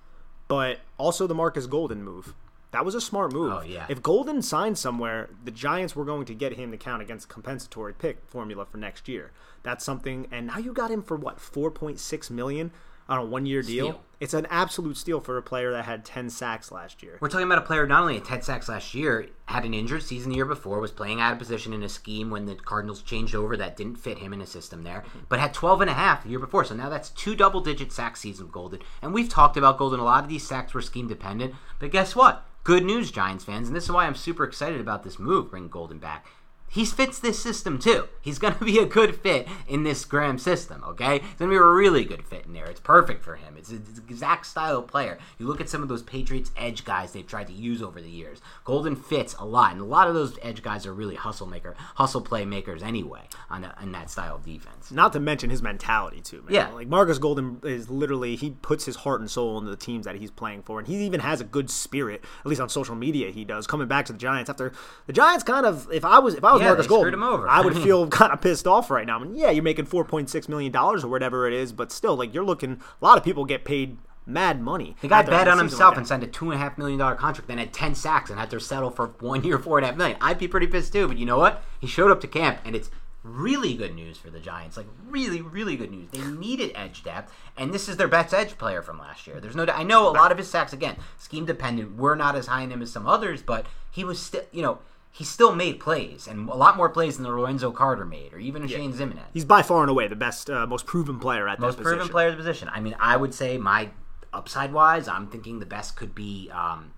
[0.48, 2.34] but also the Markus Golden move.
[2.72, 3.52] That was a smart move.
[3.52, 3.86] Oh, yeah.
[3.90, 7.94] If Golden signed somewhere, the Giants were going to get him to count against compensatory
[7.94, 9.32] pick formula for next year.
[9.64, 10.28] That's something.
[10.32, 12.72] And now you got him for what, four point six million
[13.10, 13.86] on a one year deal?
[13.86, 14.02] Steal.
[14.20, 17.18] It's an absolute steal for a player that had ten sacks last year.
[17.20, 20.04] We're talking about a player not only had 10 sacks last year, had an injured
[20.04, 23.02] season the year before, was playing out of position in a scheme when the Cardinals
[23.02, 25.20] changed over that didn't fit him in a system there, mm-hmm.
[25.30, 26.66] but had 12 and a half the year before.
[26.66, 28.82] So now that's two double digit sack season of Golden.
[29.02, 30.02] And we've talked about Golden.
[30.02, 32.46] A lot of these sacks were scheme dependent, but guess what?
[32.70, 35.70] Good news, Giants fans, and this is why I'm super excited about this move, bringing
[35.72, 36.28] Golden back.
[36.70, 38.08] He fits this system too.
[38.22, 41.20] He's going to be a good fit in this Graham system, okay?
[41.20, 42.66] He's going to be a really good fit in there.
[42.66, 43.56] It's perfect for him.
[43.58, 45.18] It's, it's the exact style of player.
[45.38, 48.10] You look at some of those Patriots edge guys they've tried to use over the
[48.10, 48.42] years.
[48.64, 51.76] Golden fits a lot, and a lot of those edge guys are really hustle maker,
[51.96, 54.92] hustle play makers anyway on, the, on that style of defense.
[54.92, 56.54] Not to mention his mentality too, man.
[56.54, 56.70] Yeah.
[56.70, 60.16] Like Markus Golden is literally he puts his heart and soul into the teams that
[60.16, 62.24] he's playing for, and he even has a good spirit.
[62.42, 63.66] At least on social media, he does.
[63.66, 64.72] Coming back to the Giants after
[65.08, 67.14] the Giants kind of, if I was if I was Yeah, Markus they Golden, screwed
[67.14, 67.48] him over.
[67.48, 69.20] I would feel kind of pissed off right now.
[69.20, 71.92] I mean, yeah, you're making four point six million dollars or whatever it is, but
[71.92, 72.82] still, like you're looking.
[73.02, 74.96] A lot of people get paid mad money.
[75.02, 77.16] The guy bet on himself like and signed a two and a half million dollar
[77.16, 79.88] contract, then had ten sacks and had to settle for one year, four and a
[79.90, 80.18] half million.
[80.22, 81.08] I'd be pretty pissed too.
[81.08, 81.64] But you know what?
[81.80, 82.92] He showed up to camp, and it's
[83.24, 84.78] really good news for the Giants.
[84.78, 86.10] Like really, really good news.
[86.12, 89.40] They needed edge depth, and this is their best edge player from last year.
[89.40, 89.66] There's no.
[89.66, 91.96] doubt- I know a lot of his sacks again scheme dependent.
[91.98, 94.80] We're not as high in him as some others, but he was still, you know.
[95.20, 98.40] He still made plays, and a lot more plays than the Lorenzo Carter made, or
[98.40, 99.26] even a Shane Zimmerman.
[99.34, 102.08] He's by far and away the best, uh, most proven player at most that proven
[102.08, 102.70] player of the position.
[102.72, 103.90] I mean, I would say my
[104.32, 106.50] upside wise, I'm thinking the best could be.
[106.54, 106.94] Um,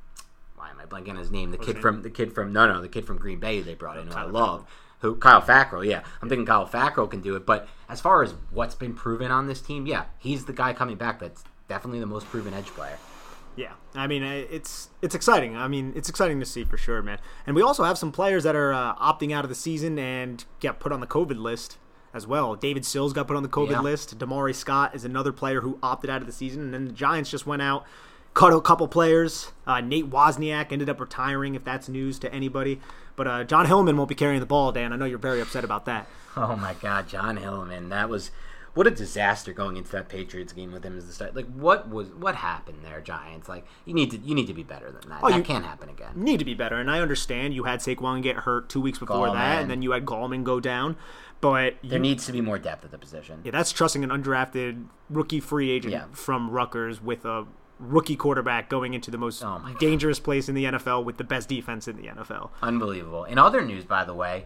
[0.56, 1.50] why am I blanking on his name?
[1.50, 3.98] The kid from the kid from no no the kid from Green Bay they brought
[3.98, 4.68] in who I love.
[5.00, 5.84] Who Kyle Fackrell?
[5.84, 7.48] Yeah, I'm thinking Kyle Fackrell can do it.
[7.48, 10.96] But as far as what's been proven on this team, yeah, he's the guy coming
[10.96, 11.18] back.
[11.20, 13.00] That's definitely the most proven edge player.
[13.56, 15.58] Yeah, I mean it's it's exciting.
[15.58, 17.20] I mean it's exciting to see for sure, man.
[17.46, 20.44] And we also have some players that are uh, opting out of the season and
[20.60, 21.78] get put on the COVID list
[22.14, 22.56] as well.
[22.56, 23.82] David Sills got put on the COVID Yeah.
[23.82, 24.18] list.
[24.18, 27.30] Da'Mari Scott is another player who opted out of the season, and then the Giants
[27.30, 27.86] just went out,
[28.34, 29.52] cut a couple players.
[29.68, 32.82] Uh, Nate Wozniak ended up retiring, if that's news to anybody.
[33.16, 34.92] But uh, Jon Hilliman won't be carrying the ball, Dan.
[34.92, 36.08] I know you're very upset about that.
[36.36, 38.32] Oh my God, Jon Hilliman, that was
[38.74, 41.36] what a disaster going into that Patriots game with him as the start.
[41.36, 43.50] Like, what was what happened there, Giants?
[43.50, 45.20] Like, you need to you need to be better than that.
[45.24, 46.12] Oh, that you- can't happen again.
[46.16, 46.76] need to be better.
[46.78, 49.92] And I understand you had Saquon get hurt two weeks before that, and then you
[49.92, 50.96] had Gallman go down.
[51.42, 53.42] But There needs to be more depth at the position.
[53.44, 56.04] yeah, that's trusting an undrafted rookie free agent Yeah.
[56.12, 57.46] from Rutgers with a
[57.80, 61.50] rookie quarterback going into the most Oh dangerous place in the NFL with the best
[61.50, 62.52] defense in the NFL.
[62.62, 63.24] Unbelievable.
[63.24, 64.46] In other news, by the way,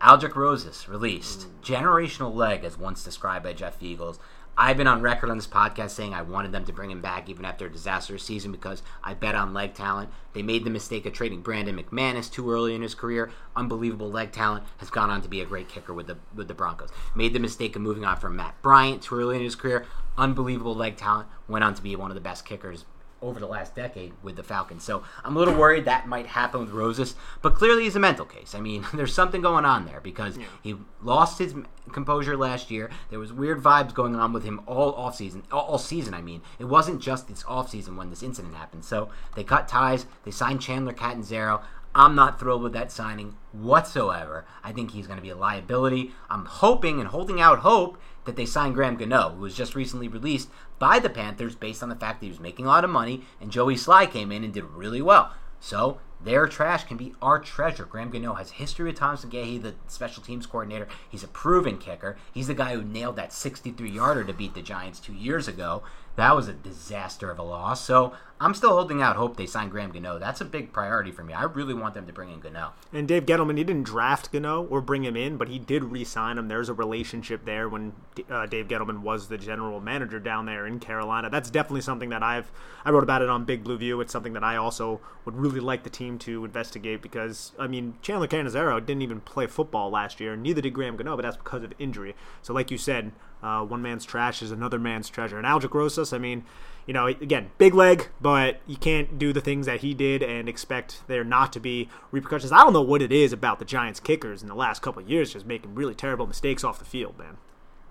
[0.00, 1.62] Aldrick Rosas released mm.
[1.62, 4.18] generational leg as once described by Jeff Eagles.
[4.56, 7.28] I've been on record on this podcast saying I wanted them to bring him back
[7.28, 10.10] even after a disastrous season because I bet on leg talent.
[10.32, 13.30] They made the mistake of trading Brandon McManus too early in his career.
[13.54, 16.54] Unbelievable leg talent has gone on to be a great kicker with the with the
[16.54, 16.90] Broncos.
[17.14, 19.84] Made the mistake of moving on from Matt Bryant too early in his career.
[20.16, 21.28] Unbelievable leg talent.
[21.46, 22.86] Went on to be one of the best kickers
[23.22, 24.82] over the last decade with the Falcons.
[24.82, 28.24] So I'm a little worried that might happen with Rosas, but clearly he's a mental
[28.24, 28.54] case.
[28.54, 31.54] I mean, there's something going on there because he lost his
[31.92, 32.90] composure last year.
[33.10, 36.42] There was weird vibes going on with him all offseason, all, all season, I mean.
[36.58, 38.84] It wasn't just this offseason when this incident happened.
[38.84, 41.62] So they cut ties, they signed Chandler Catanzaro.
[41.92, 44.44] I'm not thrilled with that signing whatsoever.
[44.62, 46.12] I think he's going to be a liability.
[46.30, 50.08] I'm hoping and holding out hope that they signed Graham Gano, who was just recently
[50.08, 52.90] released by the Panthers based on the fact that he was making a lot of
[52.90, 55.32] money, and Joey Slye came in and did really well.
[55.60, 57.84] So their trash can be our treasure.
[57.84, 60.88] Graham Gano has history with Thomas McGaughey, the special teams coordinator.
[61.08, 62.16] He's a proven kicker.
[62.32, 65.82] He's the guy who nailed that 63-yarder to beat the Giants two years ago.
[66.16, 67.84] That was a disaster of a loss.
[67.84, 70.18] So I'm still holding out hope they sign Graham Gano.
[70.18, 71.34] That's a big priority for me.
[71.34, 72.72] I really want them to bring in Gano.
[72.90, 76.38] And Dave Gettleman, he didn't draft Gano or bring him in, but he did re-sign
[76.38, 76.48] him.
[76.48, 77.92] There's a relationship there when
[78.30, 81.28] uh, Dave Gettleman was the general manager down there in Carolina.
[81.28, 82.50] That's definitely something that I've
[82.82, 84.00] I wrote about it on Big Blue View.
[84.00, 87.94] It's something that I also would really like the team to investigate because I mean
[88.00, 91.62] Chandler Catanzaro didn't even play football last year, neither did Graham Gano, but that's because
[91.62, 92.16] of injury.
[92.40, 95.38] So like you said, uh, one man's trash is another man's treasure.
[95.38, 96.44] And Aldrick Rosas, I mean,
[96.86, 100.48] you know, again, big leg, but you can't do the things that he did and
[100.48, 102.52] expect there not to be repercussions.
[102.52, 105.08] I don't know what it is about the Giants kickers in the last couple of
[105.08, 107.36] years just making really terrible mistakes off the field, man.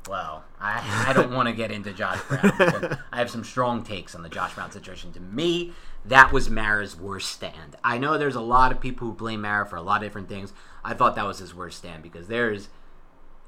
[0.07, 4.15] Well, I, I don't want to get into Josh Brown I have some strong takes
[4.15, 5.11] on the Josh Brown situation.
[5.13, 5.73] To me,
[6.05, 7.75] that was Mara's worst stand.
[7.83, 10.29] I know there's a lot of people who blame Mara for a lot of different
[10.29, 10.53] things.
[10.83, 12.69] I thought that was his worst stand because there's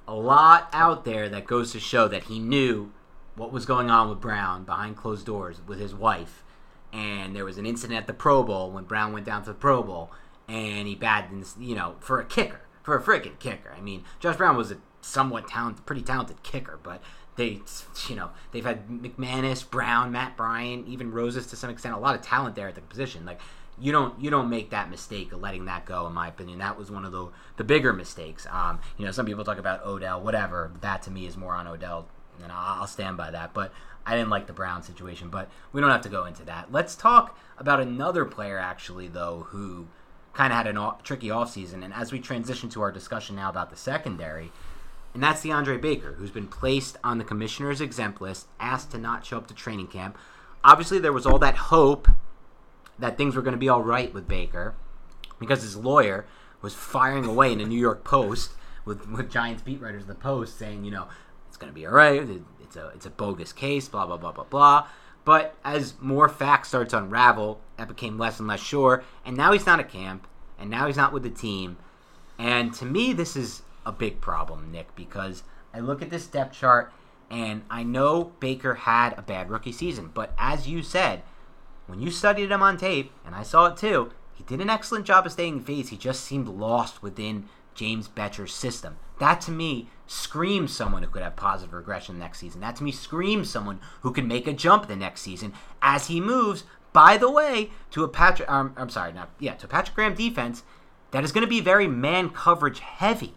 [0.07, 2.91] a lot out there that goes to show that he knew
[3.35, 6.43] what was going on with Brown behind closed doors with his wife.
[6.93, 9.55] And there was an incident at the Pro Bowl when Brown went down to the
[9.55, 10.11] Pro Bowl
[10.47, 13.73] and he batted, you know, for a kicker, for a freaking kicker.
[13.75, 17.01] I mean, Josh Brown was a somewhat talented, pretty talented kicker, but
[17.37, 17.61] they,
[18.09, 22.15] you know, they've had McManus, Brown, Matt Bryant, even Rosas to some extent, a lot
[22.15, 23.25] of talent there at the position.
[23.25, 23.39] Like
[23.79, 26.05] you don't you don't make that mistake of letting that go.
[26.07, 28.45] In my opinion, that was one of the the bigger mistakes.
[28.49, 30.71] Um, you know, some people talk about Odell, whatever.
[30.81, 32.07] That to me is more on Odell,
[32.43, 33.53] and I'll stand by that.
[33.53, 33.73] But
[34.05, 36.71] I didn't like the Brown situation, but we don't have to go into that.
[36.71, 39.87] Let's talk about another player actually, though, who
[40.33, 41.83] kind of had a off, tricky offseason.
[41.83, 44.51] And as we transition to our discussion now about the secondary,
[45.13, 49.25] and that's DeAndre Baker, who's been placed on the commissioner's exempt list, asked to not
[49.25, 50.17] show up to training camp.
[50.63, 52.07] Obviously, there was all that hope
[52.97, 54.75] that things were going to be all right with Baker
[55.39, 56.25] because his lawyer
[56.61, 58.51] was firing away in the New York Post
[58.85, 61.07] with, with Giants beat writers, the Post, saying, you know,
[61.61, 62.27] going to be all right.
[62.61, 63.87] It's a it's a bogus case.
[63.87, 64.87] Blah blah blah blah blah.
[65.23, 69.03] But as more facts start to unravel, that became less and less sure.
[69.23, 70.27] And now he's not at camp,
[70.59, 71.77] and now he's not with the team.
[72.39, 75.43] And to me, this is a big problem, Nick, because
[75.73, 76.91] I look at this depth chart
[77.29, 81.23] and I know Baker had a bad rookie season, but as you said,
[81.87, 85.05] when you studied him on tape, and I saw it too, he did an excellent
[85.05, 85.89] job of staying in phase.
[85.89, 88.97] He just seemed lost within James Bettcher's system.
[89.19, 92.59] That to me screams someone who could have positive regression next season.
[92.59, 96.19] That to me screams someone who can make a jump the next season as he
[96.19, 99.95] moves, by the way, to a Patrick um, I'm sorry, not yeah, to a Patrick
[99.95, 100.63] Graham defense
[101.11, 103.35] that is going to be very man coverage heavy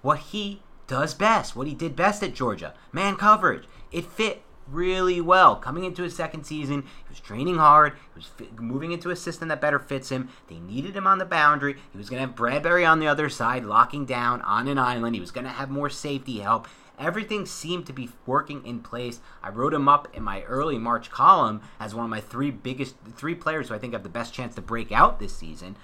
[0.00, 3.64] what he does best, what he did best at Georgia man coverage.
[3.92, 5.56] It fit really well.
[5.56, 7.94] Coming into his second season, he was training hard.
[8.14, 10.28] He was moving into a system that better fits him.
[10.48, 11.76] They needed him on the boundary.
[11.92, 15.14] He was going to have Bradberry on the other side, locking down on an island.
[15.14, 16.68] He was going to have more safety help.
[16.98, 19.20] Everything seemed to be working in place.
[19.42, 22.96] I wrote him up in my early March column as one of my three biggest,
[23.16, 25.76] three players who I think have the best chance to break out this season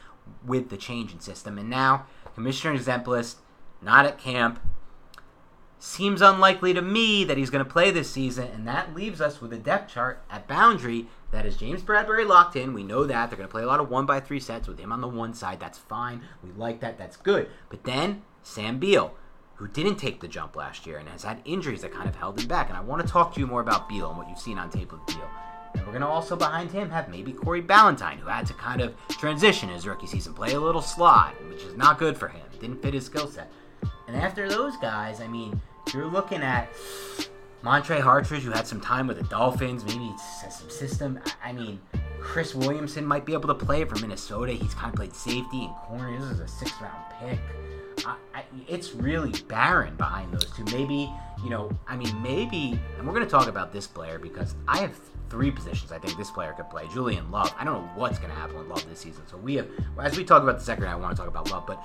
[0.46, 1.58] with the change in system.
[1.58, 3.38] And now, Commissioner Exempt list
[3.82, 4.60] not at camp.
[5.84, 9.40] Seems unlikely to me that he's going to play this season, and that leaves us
[9.40, 12.72] with a depth chart at boundary that is James Bradberry locked in.
[12.72, 13.28] We know that.
[13.28, 15.08] They're going to play a lot of one by three sets with him on the
[15.08, 15.58] one side.
[15.58, 16.22] That's fine.
[16.44, 16.98] We like that.
[16.98, 17.48] That's good.
[17.68, 19.12] But then Sam Beal,
[19.56, 22.38] who didn't take the jump last year and has had injuries that kind of held
[22.38, 22.68] him back.
[22.68, 24.70] And I want to talk to you more about Beal and what you've seen on
[24.70, 25.28] tape with Beal.
[25.74, 28.82] And we're going to also behind him have maybe Corey Ballentine, who had to kind
[28.82, 32.46] of transition his rookie season, play a little slot, which is not good for him.
[32.60, 33.50] Didn't fit his skill set.
[34.06, 35.60] And after those guys, I mean,
[35.92, 36.68] you're looking at
[37.62, 40.12] Montre Hartage, who had some time with the Dolphins, maybe
[40.50, 41.20] some system.
[41.44, 41.80] I mean,
[42.20, 44.52] Chris Williamson might be able to play for Minnesota.
[44.52, 46.18] He's kind of played safety and corner.
[46.18, 47.40] This is a six round pick.
[48.04, 50.64] I, I, it's really barren behind those two.
[50.76, 54.54] Maybe, you know, I mean, maybe, and we're going to talk about this player because
[54.68, 56.86] I have three positions I think this player could play.
[56.92, 57.54] Julian Love.
[57.58, 59.26] I don't know what's going to happen with Love this season.
[59.26, 59.66] So we have,
[59.98, 61.66] as we talk about the second, I want to talk about Love.
[61.66, 61.82] But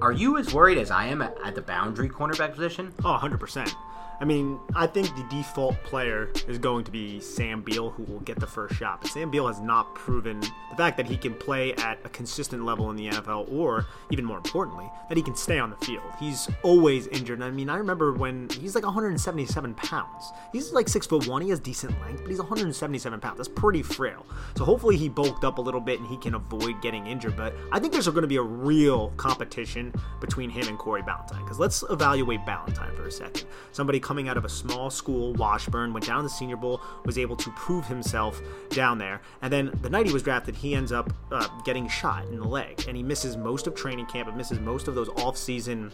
[0.00, 2.94] are you as worried as I am at, at the boundary cornerback position?
[3.04, 3.70] Oh, 100%.
[4.18, 8.20] I mean, I think the default player is going to be Sam Beal, who will
[8.20, 9.02] get the first shot.
[9.02, 12.64] But Sam Beal has not proven the fact that he can play at a consistent
[12.64, 16.02] level in the NFL, or even more importantly, that he can stay on the field.
[16.18, 17.42] He's always injured.
[17.42, 20.32] I mean, I remember when he's like 177 pounds.
[20.52, 21.42] He's like six foot one.
[21.42, 23.36] He has decent length, but he's 177 pounds.
[23.36, 24.24] That's pretty frail.
[24.56, 27.36] So hopefully he bulked up a little bit and he can avoid getting injured.
[27.36, 31.44] But I think there's going to be a real competition between him and Corey Ballentine.
[31.44, 33.44] Because let's evaluate Ballentine for a second.
[33.72, 37.18] Somebody coming out of a small school, Washburn, went down to the Senior Bowl, was
[37.18, 38.40] able to prove himself
[38.70, 39.20] down there.
[39.42, 42.46] And then the night he was drafted, he ends up uh, getting shot in the
[42.46, 45.90] leg, and he misses most of training camp and misses most of those off-season.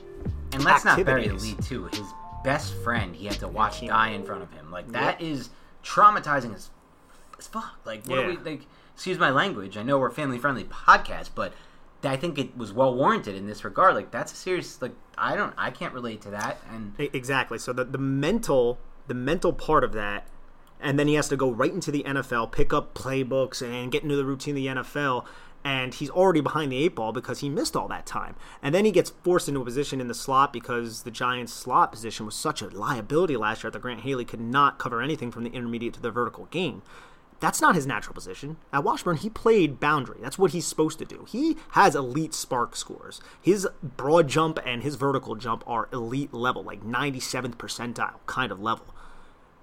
[0.52, 0.86] And let's activities.
[0.86, 1.86] not bury the lead too.
[1.86, 2.06] His
[2.44, 4.70] best friend, he had to watch die in front of him.
[4.70, 5.48] Like that is
[5.82, 6.68] traumatizing as,
[7.38, 7.78] as fuck.
[7.86, 8.24] Like what yeah.
[8.24, 8.66] are we like?
[8.94, 9.78] Excuse my language.
[9.78, 11.54] I know we're family friendly podcast, but
[12.04, 13.94] I think it was well warranted in this regard.
[13.94, 17.58] Like that's a serious like I don't I can't relate to that and exactly.
[17.58, 20.26] So the the mental the mental part of that
[20.80, 24.02] and then he has to go right into the NFL, pick up playbooks and get
[24.02, 25.24] into the routine of the NFL.
[25.64, 28.34] and he's already behind the eight ball because he missed all that time.
[28.60, 31.92] And then he gets forced into a position in the slot because the Giants' slot
[31.92, 35.44] position was such a liability last year that Grant Haley could not cover anything from
[35.44, 36.82] the intermediate to the vertical game.
[37.42, 38.56] That's not his natural position.
[38.72, 40.18] At Washburn, he played boundary.
[40.22, 41.26] That's what he's supposed to do.
[41.28, 43.20] He has elite SPARQ scores.
[43.40, 48.60] His broad jump and his vertical jump are elite level, like 97th percentile kind of
[48.60, 48.94] level.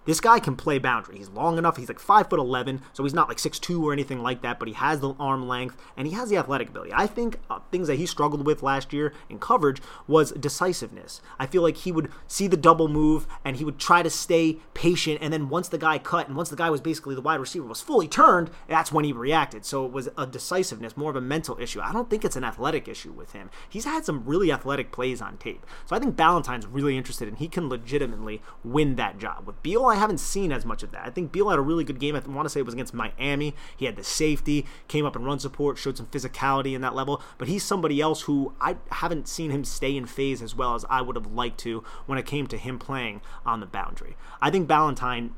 [0.09, 1.19] This guy can play boundary.
[1.19, 1.77] He's long enough.
[1.77, 4.57] He's like five foot eleven, so he's not like six two or anything like that.
[4.57, 6.91] But he has the arm length and he has the athletic ability.
[6.95, 11.21] I think uh, things that he struggled with last year in coverage was decisiveness.
[11.37, 14.57] I feel like he would see the double move and he would try to stay
[14.73, 15.19] patient.
[15.21, 17.67] And then once the guy cut and once the guy was basically the wide receiver
[17.67, 19.63] was fully turned, that's when he reacted.
[19.63, 21.81] So it was a decisiveness, more of a mental issue.
[21.81, 23.51] I don't think it's an athletic issue with him.
[23.69, 25.67] He's had some really athletic plays on tape.
[25.85, 29.45] So I think Ballentine's really interested and he can legitimately win that job.
[29.45, 31.05] With Beal, I haven't seen as much of that.
[31.05, 32.15] I think Beal had a really good game.
[32.15, 33.55] I want to say it was against Miami.
[33.77, 37.21] He had the safety, came up and run support, showed some physicality in that level.
[37.37, 40.85] But he's somebody else who I haven't seen him stay in phase as well as
[40.89, 44.17] I would have liked to when it came to him playing on the boundary.
[44.41, 45.31] I think Ballentine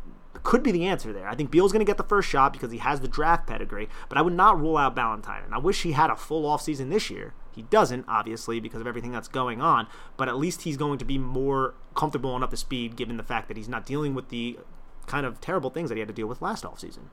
[0.44, 1.28] could be the answer there.
[1.28, 3.90] I think Beal's going to get the first shot because he has the draft pedigree,
[4.10, 5.44] but I would not rule out Ballentine.
[5.46, 7.34] And I wish he had a full offseason this year.
[7.54, 9.88] He doesn't, obviously, because of everything that's going on,
[10.18, 13.24] but at least he's going to be more comfortable and up to speed given the
[13.24, 14.60] fact that he's not dealing with the
[15.08, 17.10] kind of terrible things that he had to deal with last offseason.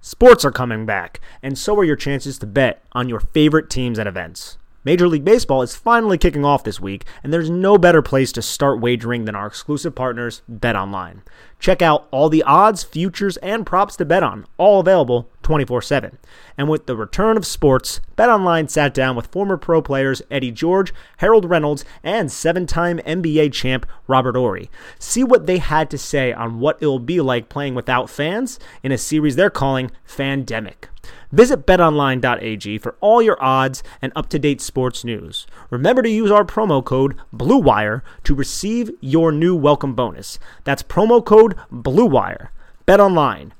[0.00, 3.98] Sports are coming back, and so are your chances to bet on your favorite teams
[3.98, 4.58] and events.
[4.84, 8.42] Major League Baseball is finally kicking off this week, and there's no better place to
[8.42, 11.20] start wagering than our exclusive partners, BetOnline.
[11.60, 16.18] Check out all the odds, futures, and props to bet on, all available 24 7.
[16.58, 20.92] And with the return of sports, BetOnline sat down with former pro players Eddie George,
[21.18, 24.68] Harold Reynolds, and seven time NBA champ Robert Horry.
[24.98, 28.90] See what they had to say on what it'll be like playing without fans in
[28.90, 30.88] a series they're calling Fandemic.
[31.30, 35.46] Visit betonline.ag for all your odds and up to date sports news.
[35.70, 40.38] Remember to use our promo code BLUEWIRE to receive your new welcome bonus.
[40.64, 42.48] That's promo code BLUEWIRE.
[42.86, 43.52] BetOnline,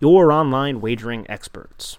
[0.00, 1.98] your online wagering experts.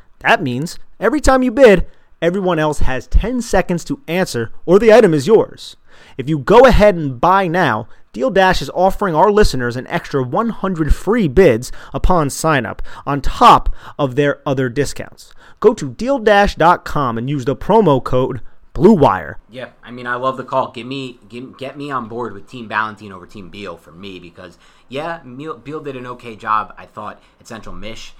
[0.21, 1.87] That means every time you bid,
[2.21, 5.75] everyone else has 10 seconds to answer or the item is yours.
[6.17, 10.21] If you go ahead and buy now, Deal Dash is offering our listeners an extra
[10.21, 15.33] 100 free bids upon sign up on top of their other discounts.
[15.59, 18.41] Go to dealdash.com and use the promo code
[18.73, 19.37] Blue Wire.
[19.49, 20.71] Yeah, I mean, I love the call.
[20.71, 24.19] Get me, get, get me on board with Team Ballentine over Team Beal for me
[24.19, 24.57] because
[24.89, 26.73] yeah, Beal did an okay job.
[26.77, 28.13] I thought at Central Mich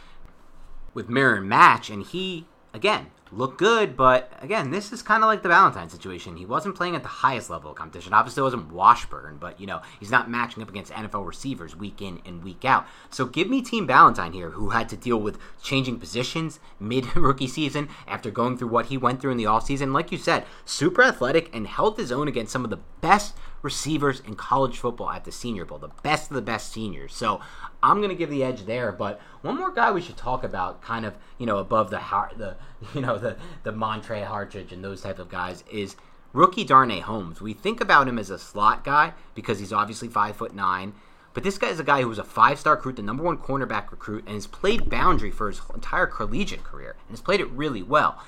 [0.94, 5.28] with mirror and match, and he again looked good, but again, this is kind of
[5.28, 6.36] like the Ballentine situation.
[6.36, 8.14] He wasn't playing at the highest level of competition.
[8.14, 12.02] Obviously, it wasn't Washburn, but you know, he's not matching up against NFL receivers week
[12.02, 12.86] in and week out.
[13.10, 17.48] So give me Team Ballentine here, who had to deal with changing positions mid rookie
[17.48, 19.94] season after going through what he went through in the offseason.
[19.94, 24.22] Like you said, super athletic and held his own against some of the best receivers
[24.22, 27.14] in college football at the Senior Bowl, the best of the best seniors.
[27.14, 27.40] So
[27.84, 28.92] I'm going to give the edge there.
[28.92, 32.02] But one more guy we should talk about, kind of you know above the
[32.38, 32.56] the
[32.94, 35.96] you know the the Montre Hartage and those type of guys is
[36.34, 37.42] rookie Darnay Holmes.
[37.42, 40.94] We think about him as a slot guy because he's obviously five foot nine.
[41.34, 43.38] But this guy is a guy who was a five star recruit, the number one
[43.38, 47.50] cornerback recruit, and has played boundary for his entire collegiate career and has played it
[47.52, 48.22] really well.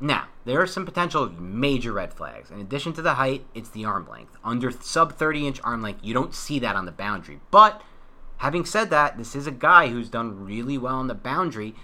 [0.00, 2.50] Now, there are some potential major red flags.
[2.50, 4.36] In addition to the height, it's the arm length.
[4.42, 7.40] Under sub 30 inch arm length, you don't see that on the boundary.
[7.50, 7.82] But
[8.42, 11.76] having said that, this is a guy who's done really well on the boundary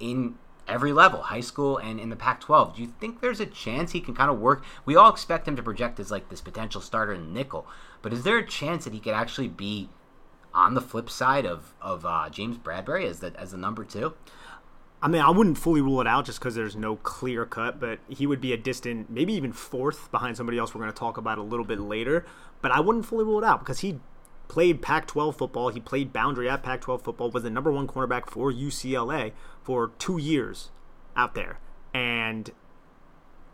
[0.00, 0.34] in
[0.66, 2.74] every level, high school and in the Pac 12.
[2.74, 4.64] Do you think there's a chance he can kind of work?
[4.84, 7.68] We all expect him to project as like this potential starter in nickel,
[8.02, 9.90] but is there a chance that he could actually be
[10.52, 14.14] on the flip side of, of uh, James Bradberry as the, as the number two?
[15.00, 18.00] I mean, I wouldn't fully rule it out just because there's no clear cut, but
[18.08, 21.16] he would be a distant, maybe even fourth behind somebody else we're going to talk
[21.16, 22.26] about a little bit later.
[22.60, 24.00] But I wouldn't fully rule it out because he
[24.52, 25.70] played Pac 12 football.
[25.70, 29.92] He played boundary at Pac 12 football, was the number one cornerback for UCLA for
[29.98, 30.70] two years
[31.16, 31.58] out there.
[31.94, 32.50] And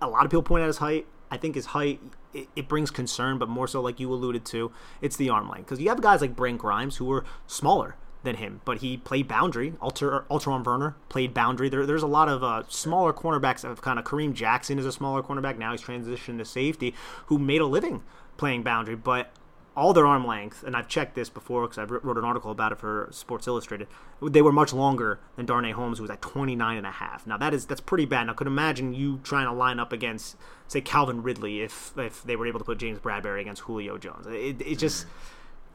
[0.02, 1.06] a lot of people point out his height.
[1.30, 2.00] I think his height
[2.34, 5.66] it, it, brings concern, but more so like you alluded to, it's the arm length
[5.66, 9.28] because you have guys like Brent Grimes who are smaller than him, but he played
[9.28, 9.74] boundary.
[9.80, 11.68] Alter Alterraun Verner played boundary.
[11.68, 14.90] There, there's a lot of uh, smaller cornerbacks of kind of Kareem Jackson is a
[14.90, 15.58] smaller cornerback.
[15.58, 16.92] Now he's transitioned to safety,
[17.26, 18.02] who made a living
[18.36, 18.96] playing boundary.
[18.96, 19.30] But
[19.78, 22.72] all their arm length, and I've checked this before because I wrote an article about
[22.72, 23.86] it for Sports Illustrated.
[24.20, 27.26] They were much longer than Darnay Holmes, who was at 29 and a half.
[27.26, 28.26] Now that is that's pretty bad.
[28.26, 32.34] Now, could imagine you trying to line up against, say, Calvin Ridley if if they
[32.34, 34.26] were able to put James Bradberry against Julio Jones.
[34.26, 35.06] It, it just.
[35.06, 35.10] Mm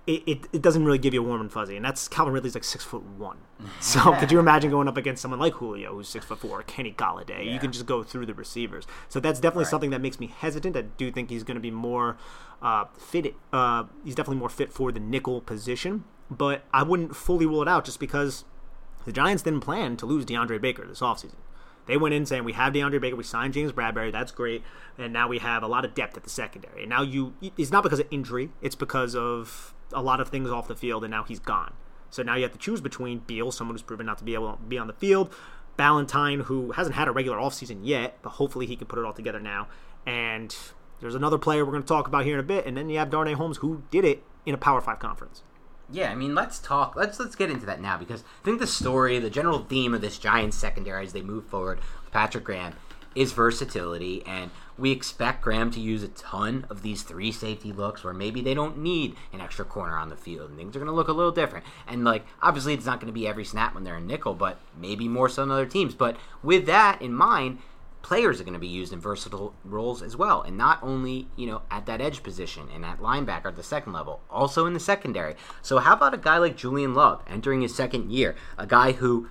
[0.05, 1.77] it, it, it, doesn't really give you a warm and fuzzy.
[1.77, 3.37] And that's Calvin Ridley's like six foot one.
[3.79, 6.63] So could you imagine going up against someone like Julio, who's six foot four, or
[6.63, 7.45] Kenny Golladay?
[7.45, 7.53] Yeah.
[7.53, 8.85] You can just go through the receivers.
[9.07, 9.71] So that's definitely right.
[9.71, 10.75] something that makes me hesitant.
[10.75, 12.17] I do think he's going to be more
[12.61, 13.35] uh, fit.
[13.53, 16.03] Uh, he's definitely more fit for the nickel position.
[16.29, 18.43] But I wouldn't fully rule it out just because
[19.05, 21.35] the Giants didn't plan to lose DeAndre Baker this offseason.
[21.85, 24.63] They went in saying we have DeAndre Baker, we signed James Bradberry, that's great,
[24.97, 26.83] and now we have a lot of depth at the secondary.
[26.83, 30.49] And now you, it's not because of injury, it's because of a lot of things
[30.49, 31.73] off the field, and now he's gone.
[32.09, 34.53] So now you have to choose between Beal, someone who's proven not to be able
[34.53, 35.33] to be on the field,
[35.77, 39.13] Ballentine, who hasn't had a regular offseason yet, but hopefully he can put it all
[39.13, 39.67] together now.
[40.05, 40.55] And
[41.01, 42.99] there's another player we're going to talk about here in a bit, and then you
[42.99, 45.43] have Darnay Holmes, who did it in a Power Five conference.
[45.89, 46.95] Yeah, I mean, let's talk.
[46.95, 50.01] Let's let's get into that now because I think the story, the general theme of
[50.01, 51.79] this Giants secondary as they move forward
[52.11, 52.73] Patrick Graham
[53.15, 58.03] is versatility, and we expect Graham to use a ton of these three safety looks
[58.03, 60.89] where maybe they don't need an extra corner on the field and things are going
[60.89, 61.65] to look a little different.
[61.87, 64.59] And, like, obviously, it's not going to be every snap when they're in nickel, but
[64.79, 65.93] maybe more so than other teams.
[65.93, 67.59] But with that in mind,
[68.03, 71.47] players are going to be used in versatile roles as well and not only you
[71.47, 74.79] know at that edge position and at linebacker at the second level also in the
[74.79, 78.91] secondary so how about a guy like julian love entering his second year a guy
[78.91, 79.29] who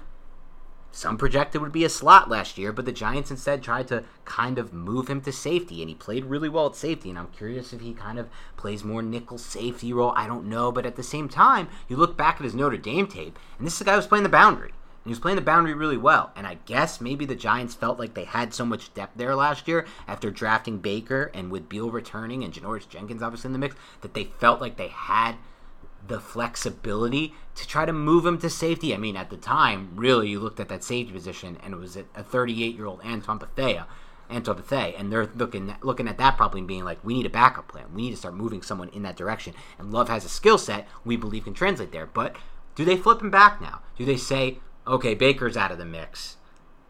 [0.94, 4.58] some projected would be a slot last year, but the Giants instead tried to kind
[4.58, 7.08] of move him to safety, and he played really well at safety.
[7.08, 8.28] And I'm curious if he kind of
[8.58, 10.12] plays more nickel safety role.
[10.14, 13.06] I don't know, but at the same time, you look back at his Notre Dame
[13.06, 14.68] tape, and this is a guy who's playing the boundary.
[14.68, 16.30] And he was playing the boundary really well.
[16.36, 19.66] And I guess maybe the Giants felt like they had so much depth there last
[19.66, 23.74] year after drafting Baker and with Beal returning and Janoris Jenkins obviously in the mix
[24.02, 25.36] that they felt like they had–
[26.06, 28.94] the flexibility to try to move him to safety.
[28.94, 31.96] I mean, at the time, really, you looked at that safety position, and it was
[31.96, 33.86] a 38 year old Antoine Bethea.
[34.30, 37.68] Antoine Bethea, and they're looking looking at that probably being like, we need a backup
[37.68, 37.92] plan.
[37.94, 39.54] We need to start moving someone in that direction.
[39.78, 42.06] And Love has a skill set we believe can translate there.
[42.06, 42.36] But
[42.74, 43.82] do they flip him back now?
[43.96, 46.36] Do they say, okay, Baker's out of the mix.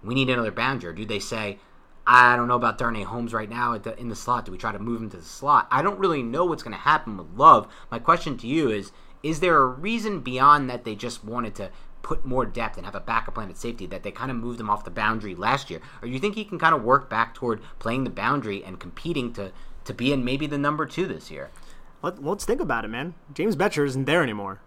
[0.03, 0.91] We need another boundary.
[0.91, 1.59] Or do they say,
[2.07, 4.45] I don't know about Darnay Holmes right now the, in the slot.
[4.45, 5.69] Do we try to move him to the slot?
[5.71, 7.73] I don't really know what's going to happen with Love.
[7.91, 8.93] My question to you is
[9.23, 11.71] is there a reason beyond that they just wanted to
[12.03, 14.59] put more depth and have a backup plan at safety that they kind of moved
[14.59, 15.81] him off the boundary last year?
[16.01, 19.33] Or you think he can kind of work back toward playing the boundary and competing
[19.35, 19.53] to,
[19.85, 21.51] to be in maybe the number two this year?
[22.03, 23.15] Let, us think about it, man.
[23.33, 24.61] James Bettcher isn't there anymore.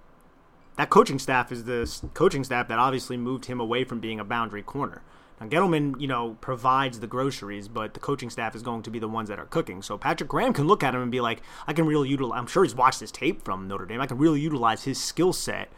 [0.77, 4.25] That coaching staff is the coaching staff that obviously moved him away from being a
[4.25, 5.01] boundary corner.
[5.39, 8.99] Now, Gettleman, you know, provides the groceries, but the coaching staff is going to be
[8.99, 9.81] the ones that are cooking.
[9.81, 12.47] So Patrick Graham can look at him and be like, I can really utilize, I'm
[12.47, 13.99] sure he's watched this tape from Notre Dame.
[13.99, 15.69] I can really utilize his skill set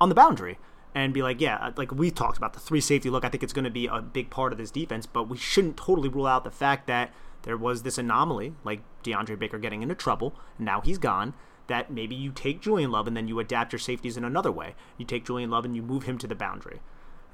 [0.00, 0.58] on the boundary
[0.94, 3.24] and be like, yeah, like we talked about the three safety look.
[3.24, 5.76] I think it's going to be a big part of this defense, but we shouldn't
[5.76, 7.12] totally rule out the fact that
[7.42, 11.34] there was this anomaly, like DeAndre Baker getting into trouble, and now he's gone.
[11.66, 14.74] That maybe you take Julian Love and then you adapt your safeties in another way.
[14.98, 16.80] You take Julian Love and you move him to the boundary.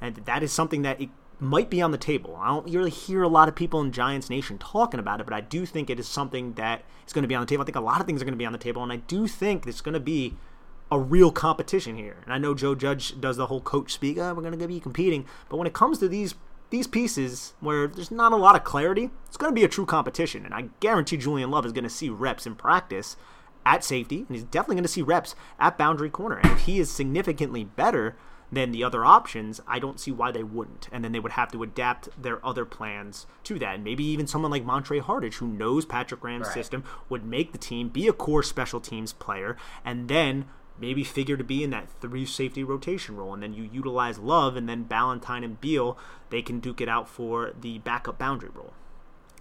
[0.00, 1.08] And that is something that it
[1.40, 2.36] might be on the table.
[2.40, 5.32] I don't really hear a lot of people in Giants Nation talking about it, but
[5.32, 7.62] I do think it is something that is going to be on the table.
[7.62, 8.96] I think a lot of things are going to be on the table, and I
[8.96, 10.36] do think it's going to be
[10.90, 12.16] a real competition here.
[12.24, 14.80] And I know Joe Judge does the whole coach speak, oh, we're going to be
[14.80, 16.34] competing, but when it comes to these
[16.70, 19.84] these pieces where there's not a lot of clarity, it's going to be a true
[19.84, 20.44] competition.
[20.44, 23.16] And I guarantee Julian Love is going to see reps in practice
[23.66, 26.36] at safety, and he's definitely going to see reps at boundary corner.
[26.36, 28.14] And if he is significantly better
[28.52, 30.88] than the other options, I don't see why they wouldn't.
[30.90, 33.76] And then they would have to adapt their other plans to that.
[33.76, 36.54] And maybe even someone like Montre Hartage, who knows Patrick Graham's right.
[36.54, 40.46] system, would make the team, be a core special teams player, and then
[40.78, 43.34] maybe figure to be in that three safety rotation role.
[43.34, 45.96] And then you utilize Love, and then Ballentine and Beal,
[46.30, 48.72] they can duke it out for the backup boundary role.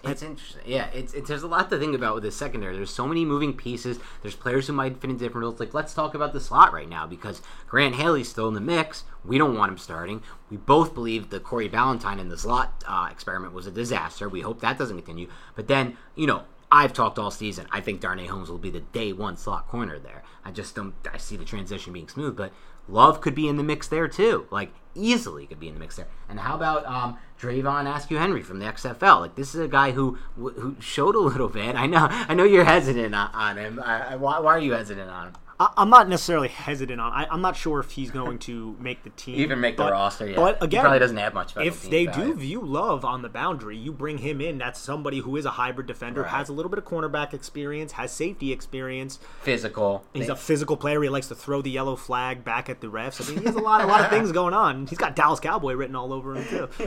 [0.04, 0.62] It's interesting.
[0.66, 2.76] Yeah, it's, it's there's a lot to think about with the secondary.
[2.76, 4.00] There's so many moving pieces.
[4.22, 5.60] There's players who might fit in different roles.
[5.60, 9.04] Like let's talk about the slot right now because Grant Haley's still in the mix.
[9.26, 10.24] We don't want him starting.
[10.50, 14.30] We both believe the Corey Ballentine in the slot uh, experiment was a disaster.
[14.30, 15.30] We hope that doesn't continue.
[15.56, 17.68] But then you know I've talked all season.
[17.72, 20.24] I think Darnay Holmes will be the day one slot corner there.
[20.46, 20.94] I just don't.
[21.12, 22.54] I see the transition being smooth, but
[22.90, 24.48] Love could be in the mix there too.
[24.52, 26.08] Like easily could be in the mix there.
[26.28, 29.22] And how about um, Dravon Askew Henry from the XFL?
[29.22, 31.76] Like this is a guy who who showed a little bit.
[31.76, 33.82] I know I know you're hesitant on, on him.
[33.84, 35.34] I, I, why, why, are you hesitant on him?
[35.60, 37.12] I, am not necessarily hesitant on.
[37.12, 39.92] I, am not sure if he's going to make the team, even make but, the
[39.92, 40.30] roster.
[40.30, 41.58] Yeah, but again, he probably doesn't have much.
[41.58, 42.34] If they value.
[42.34, 44.58] do view Love on the boundary, you bring him in.
[44.58, 46.32] That's somebody who is a hybrid defender, right.
[46.32, 50.06] has a little bit of cornerback experience, has safety experience, physical.
[50.14, 51.02] He's they, a physical player.
[51.02, 53.22] He likes to throw the yellow flag back at the refs.
[53.22, 54.88] I mean, he has a lot, a lot of things going on.
[54.88, 56.70] He's got Dallas Cowboy written all over him too.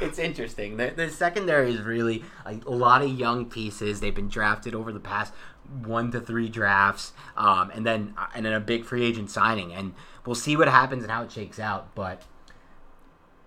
[0.00, 0.76] it's interesting.
[0.76, 4.00] The, the secondary is really a, a lot of young pieces.
[4.00, 5.32] They've been drafted over the past
[5.84, 9.72] one to three drafts, um, and then uh, and then a big free agent signing,
[9.72, 9.94] and
[10.24, 11.94] we'll see what happens and how it shakes out.
[11.94, 12.22] But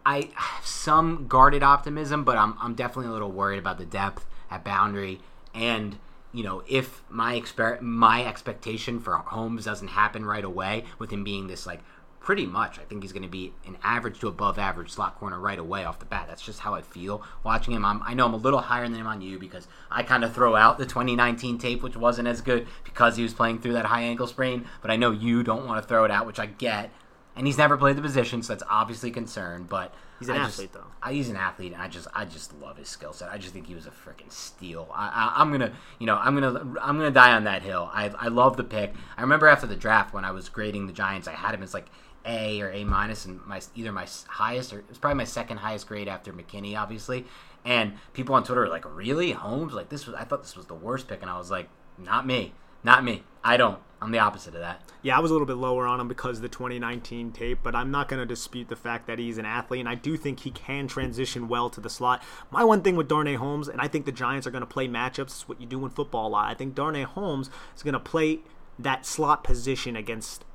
[0.06, 4.26] I have some guarded optimism, but I'm I'm definitely a little worried about the depth
[4.50, 5.20] at boundary,
[5.54, 5.98] and
[6.34, 11.24] you know if my exper- my expectation for Holmes doesn't happen right away with him
[11.24, 11.82] being this like
[12.22, 12.80] pretty much.
[12.80, 15.84] I think he's going to be an average to above average slot corner right away
[15.84, 16.26] off the bat.
[16.28, 17.84] That's just how I feel watching him.
[17.84, 20.34] I'm, i know I'm a little higher than him on you because I kind of
[20.34, 23.86] throw out the 2019 tape, which wasn't as good because he was playing through that
[23.86, 24.66] high ankle sprain.
[24.82, 26.92] But I know you don't want to throw it out, which I get.
[27.36, 29.66] And he's never played the position, so that's obviously a concern.
[29.68, 30.92] But he's an I athlete, just, though.
[31.02, 33.32] I, he's an athlete, and I just, I just love his skill set.
[33.32, 34.90] I just think he was a freaking steal.
[34.94, 37.90] I, am gonna, you know, I'm gonna, I'm gonna die on that hill.
[37.94, 38.94] I, I love the pick.
[39.18, 41.74] I remember after the draft when I was grading the Giants, I had him as
[41.74, 41.88] like
[42.26, 45.88] a or A minus, and my either my highest or it's probably my second highest
[45.88, 47.26] grade after McKinney, obviously.
[47.64, 49.74] And people on Twitter are like, "Really, Holmes?
[49.74, 50.16] Like this was?
[50.16, 52.54] I thought this was the worst pick." And I was like, "Not me,
[52.84, 53.24] not me.
[53.44, 53.80] I don't.
[54.02, 56.38] I'm the opposite of that." Yeah, I was a little bit lower on him because
[56.38, 59.46] of the 2019 tape, but I'm not going to dispute the fact that he's an
[59.46, 62.24] athlete, and I do think he can transition well to the slot.
[62.52, 64.88] My one thing with Darnay Holmes, and I think the Giants are going to play
[64.88, 65.22] matchups.
[65.22, 66.52] It's what you do in football a lot.
[66.52, 68.42] I think Darnay Holmes is going to play
[68.78, 70.46] that slot position against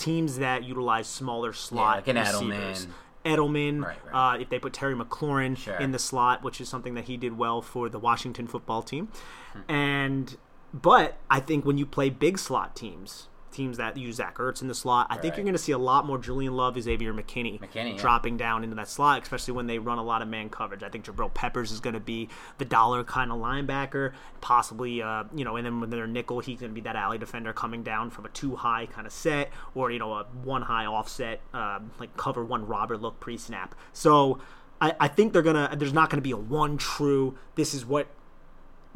[0.00, 2.86] teams that utilize smaller slot yeah, like receivers.
[2.86, 2.90] Edelman.
[3.22, 4.34] Edelman, right, right.
[4.34, 5.76] Uh, if they put Terry McLaurin sure.
[5.76, 9.08] in the slot, which is something that he did well for the Washington football team,
[9.52, 9.70] hmm.
[9.70, 10.36] and
[10.72, 14.68] but I think when you play big slot teams, teams that use Zach Ertz in
[14.68, 15.06] the slot.
[15.10, 15.22] I right.
[15.22, 18.46] think you're going to see a lot more Julian Love, Xavier McKinney, McKinney dropping yeah.
[18.46, 20.82] down into that slot, especially when they run a lot of man coverage.
[20.82, 22.28] I think Jabril Peppers is going to be
[22.58, 26.60] the dollar kind of linebacker, possibly, uh, you know, and then when they're nickel, he's
[26.60, 29.50] going to be that alley defender coming down from a two high kind of set
[29.74, 33.74] or, you know, a one high offset, uh, like cover one robber look pre snap.
[33.92, 34.38] So
[34.80, 37.74] I, I think they're going to, there's not going to be a one true, this
[37.74, 38.06] is what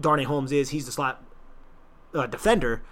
[0.01, 0.71] Darnay Holmes is.
[0.71, 1.23] He's the slot
[2.15, 2.83] uh, defender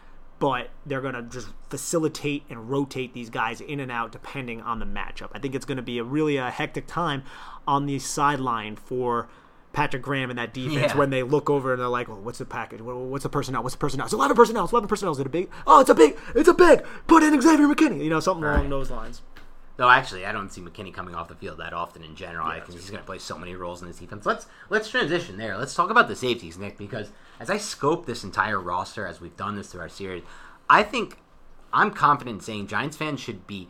[0.42, 4.80] but they're going to just facilitate and rotate these guys in and out depending on
[4.80, 5.28] the matchup.
[5.32, 7.22] I think it's going to be a really a hectic time
[7.64, 9.28] on the sideline for
[9.72, 10.96] Patrick Graham and that defense yeah.
[10.96, 12.80] when they look over and they're like, well, what's the package?
[12.80, 13.62] What's the personnel?
[13.62, 14.06] What's the personnel?
[14.06, 14.64] It's 11 personnel.
[14.64, 15.12] It's 11 personnel.
[15.12, 15.48] Is it a big?
[15.64, 16.18] Oh, it's a big.
[16.34, 16.84] It's a big.
[17.06, 18.02] Put in Xavier McKinney.
[18.02, 18.56] You know, something right.
[18.56, 19.22] along those lines.
[19.76, 22.46] Though actually, I don't see McKinney coming off the field that often in general.
[22.48, 24.26] Yeah, I think he's going to play so many roles in this defense.
[24.26, 25.56] Let's let's transition there.
[25.56, 27.10] Let's talk about the safeties, Nick, because
[27.40, 30.22] as I scope this entire roster, as we've done this through our series,
[30.68, 31.18] I think
[31.72, 33.68] I'm confident in saying Giants fans should be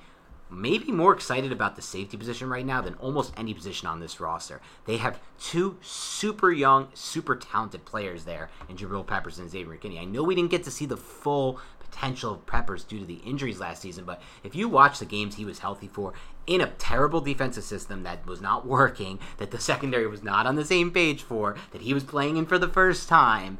[0.51, 4.21] maybe more excited about the safety position right now than almost any position on this
[4.21, 4.61] roster.
[4.85, 10.01] They have two super young, super talented players there in Jabril Peppers and Xavier McKinney.
[10.01, 11.59] I know we didn't get to see the full
[11.93, 15.37] potential of Peppers due to the injuries last season, but if you watch the games
[15.37, 16.13] he was healthy for
[16.47, 20.57] in a terrible defensive system that was not working, that the secondary was not on
[20.57, 23.59] the same page for, that he was playing in for the first time,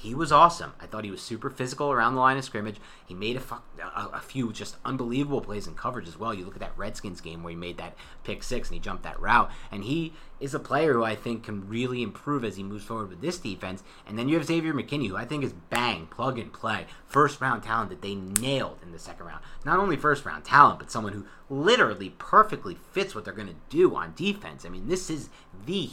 [0.00, 0.72] he was awesome.
[0.80, 2.80] I thought he was super physical around the line of scrimmage.
[3.04, 3.42] He made a,
[3.84, 6.32] a, a, few just unbelievable plays in coverage as well.
[6.32, 7.94] You look at that Redskins game where he made that
[8.24, 9.50] pick six and he jumped that route.
[9.70, 13.10] And he is a player who I think can really improve as he moves forward
[13.10, 13.82] with this defense.
[14.06, 17.38] And then you have Xavier McKinney, who I think is bang, plug and play, first
[17.42, 19.44] round talent that they nailed in the second round.
[19.66, 23.54] Not only first round talent, but someone who literally perfectly fits what they're going to
[23.68, 24.64] do on defense.
[24.64, 25.28] I mean, this is
[25.66, 25.90] the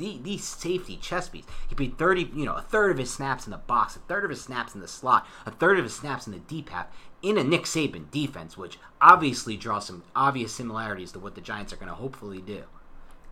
[0.00, 1.44] the, the safety chess piece.
[1.68, 4.24] He played 30, you know, a third of his snaps in the box, a third
[4.24, 6.86] of his snaps in the slot, a third of his snaps in the deep half
[7.22, 11.72] in a Nick Saban defense, which obviously draws some obvious similarities to what the Giants
[11.72, 12.64] are going to hopefully do.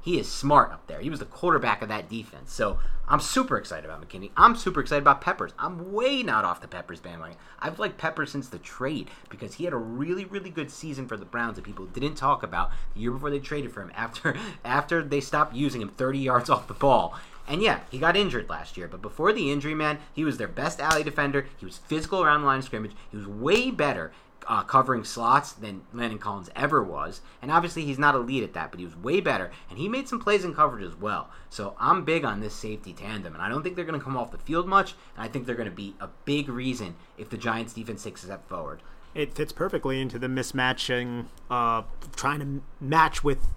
[0.08, 1.00] He is smart up there.
[1.00, 2.50] He was the quarterback of that defense.
[2.50, 4.30] So I'm super excited about McKinney.
[4.38, 5.52] I'm super excited about Peppers.
[5.58, 7.36] I'm way not off the Peppers bandwagon.
[7.58, 11.18] I've liked Peppers since the trade because he had a really, really good season for
[11.18, 14.34] the Browns that people didn't talk about the year before they traded for him after
[14.64, 17.14] after they stopped using him 30 yards off the ball.
[17.46, 20.48] And yeah, he got injured last year, but before the injury, man, he was their
[20.48, 21.48] best alley defender.
[21.58, 22.92] He was physical around the line of scrimmage.
[23.10, 24.12] He was way better
[24.48, 27.20] uh, covering slots than Landon Collins ever was.
[27.42, 29.50] And obviously, he's not elite at that, but he was way better.
[29.68, 31.28] And he made some plays in coverage as well.
[31.50, 33.34] So I'm big on this safety tandem.
[33.34, 34.94] And I don't think they're going to come off the field much.
[35.14, 38.22] And I think they're going to be a big reason if the Giants defense takes
[38.22, 38.82] a step forward.
[39.14, 41.82] It fits perfectly into the mismatching, uh,
[42.16, 43.48] trying to match with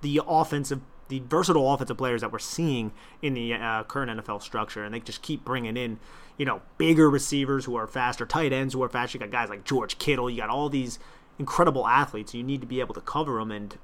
[0.00, 0.80] the offensive
[1.10, 5.00] the versatile offensive players that we're seeing in the uh, current NFL structure, and they
[5.00, 5.98] just keep bringing in,
[6.40, 9.18] you know, bigger receivers who are faster, tight ends who are faster.
[9.18, 10.30] You got guys like George Kittle.
[10.30, 10.98] You got all these
[11.38, 12.32] incredible athletes.
[12.32, 13.76] You need to be able to cover them, and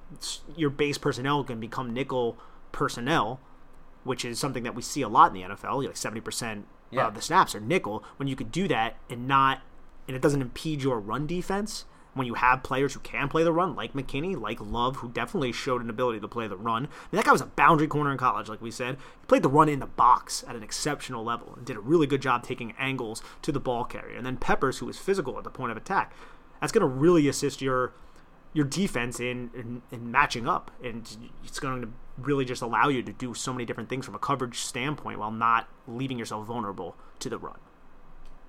[0.57, 2.39] your base personnel can become nickel
[2.73, 3.41] personnel,
[4.05, 5.85] which is something that we see a lot in the NFL.
[5.85, 6.65] Like seventy percent
[6.97, 8.03] of the snaps are nickel.
[8.17, 9.61] When you could do that and not,
[10.09, 11.85] and it doesn't impede your run defense.
[12.17, 15.53] When you have players who can play the run, like McKinney, like Love, who definitely
[15.53, 16.85] showed an ability to play the run.
[16.85, 18.97] I mean, that guy was a boundary corner in college, like we said.
[19.21, 22.07] He played the run in the box at an exceptional level and did a really
[22.07, 24.17] good job taking angles to the ball carrier.
[24.17, 26.15] And then Peppers, who was physical at the point of attack,
[26.61, 27.93] that's going to really assist your
[28.55, 33.03] your defense in, in in matching up, and it's going to really just allow you
[33.03, 36.97] to do so many different things from a coverage standpoint while not leaving yourself vulnerable
[37.19, 37.59] to the run.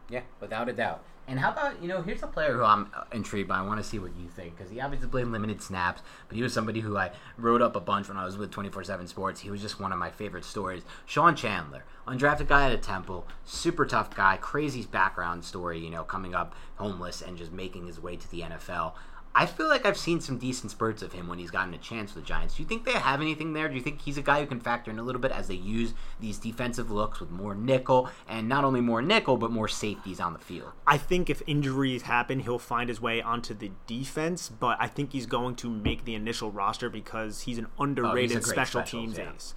[0.09, 1.03] Yeah, without a doubt.
[1.29, 2.01] And how about you know?
[2.01, 3.57] Here's a player who I'm uh, intrigued by.
[3.57, 6.41] I want to see what you think because he obviously played limited snaps, but he
[6.41, 9.41] was somebody who I wrote up a bunch when I was with 24/7 Sports.
[9.41, 10.83] He was just one of my favorite stories.
[11.05, 15.79] Sean Chandler, undrafted guy at a Temple, super tough guy, crazy background story.
[15.79, 18.93] You know, coming up homeless and just making his way to the NFL.
[19.37, 22.15] I feel like I've seen some decent spurts of him when he's gotten a chance
[22.15, 22.55] with the Giants.
[22.55, 23.69] Do you think they have anything there?
[23.69, 25.53] Do you think he's a guy who can factor in a little bit as they
[25.53, 30.19] use these defensive looks with more nickel and not only more nickel but more safeties
[30.19, 30.71] on the field?
[30.87, 35.13] I think if injuries happen, he'll find his way onto the defense, but I think
[35.13, 38.81] he's going to make the initial roster because he's an oh, underrated Oh, great special
[38.81, 39.33] teams yeah.
[39.35, 39.53] ace.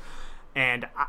[0.55, 1.07] And I,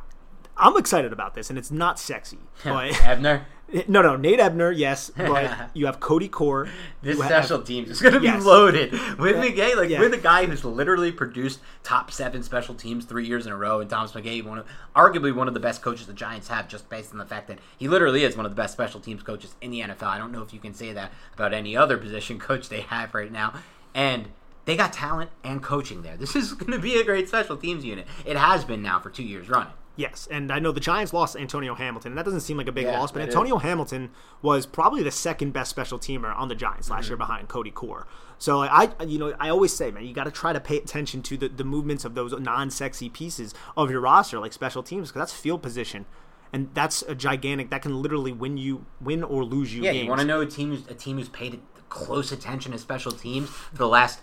[0.61, 3.45] I'm excited about this, and it's not sexy, but Ebner,
[3.87, 6.67] no, no, Nate Ebner, yes, but you have Cody Core.
[7.01, 8.43] this you have- special teams is going to be Yes.
[8.45, 9.75] loaded with McGaughey.
[9.75, 9.99] Like yeah.
[9.99, 13.79] with a guy who's literally produced top seven special teams three years in a row,
[13.79, 16.89] and Thomas McGaughey, one of arguably one of the best coaches the Giants have, just
[16.89, 19.55] based on the fact that he literally is one of the best special teams coaches
[19.61, 20.03] in the NFL.
[20.03, 23.13] I don't know if you can say that about any other position coach they have
[23.13, 23.53] right now,
[23.95, 24.27] and.
[24.65, 26.15] They got talent and coaching there.
[26.15, 28.05] This is going to be a great special teams unit.
[28.27, 29.73] It has been now for two years running.
[29.97, 32.71] Yes, and I know the Giants lost Antonio Hamilton, and that doesn't seem like a
[32.71, 34.11] big Yeah, loss, but Antonio Hamilton
[34.41, 37.11] was probably the second best special teamer on the Giants last Mm-hmm.
[37.11, 38.07] year behind Cody Core.
[38.37, 40.77] So like, I, you know, I always say, man, you got to try to pay
[40.77, 45.09] attention to the, the movements of those non-sexy pieces of your roster, like special teams,
[45.09, 46.05] because that's field position,
[46.53, 50.03] and that's a gigantic that can literally win you, win or lose you Yeah, games.
[50.03, 53.11] you want to know a team who's a team who's paid close attention to special
[53.11, 54.21] teams for the last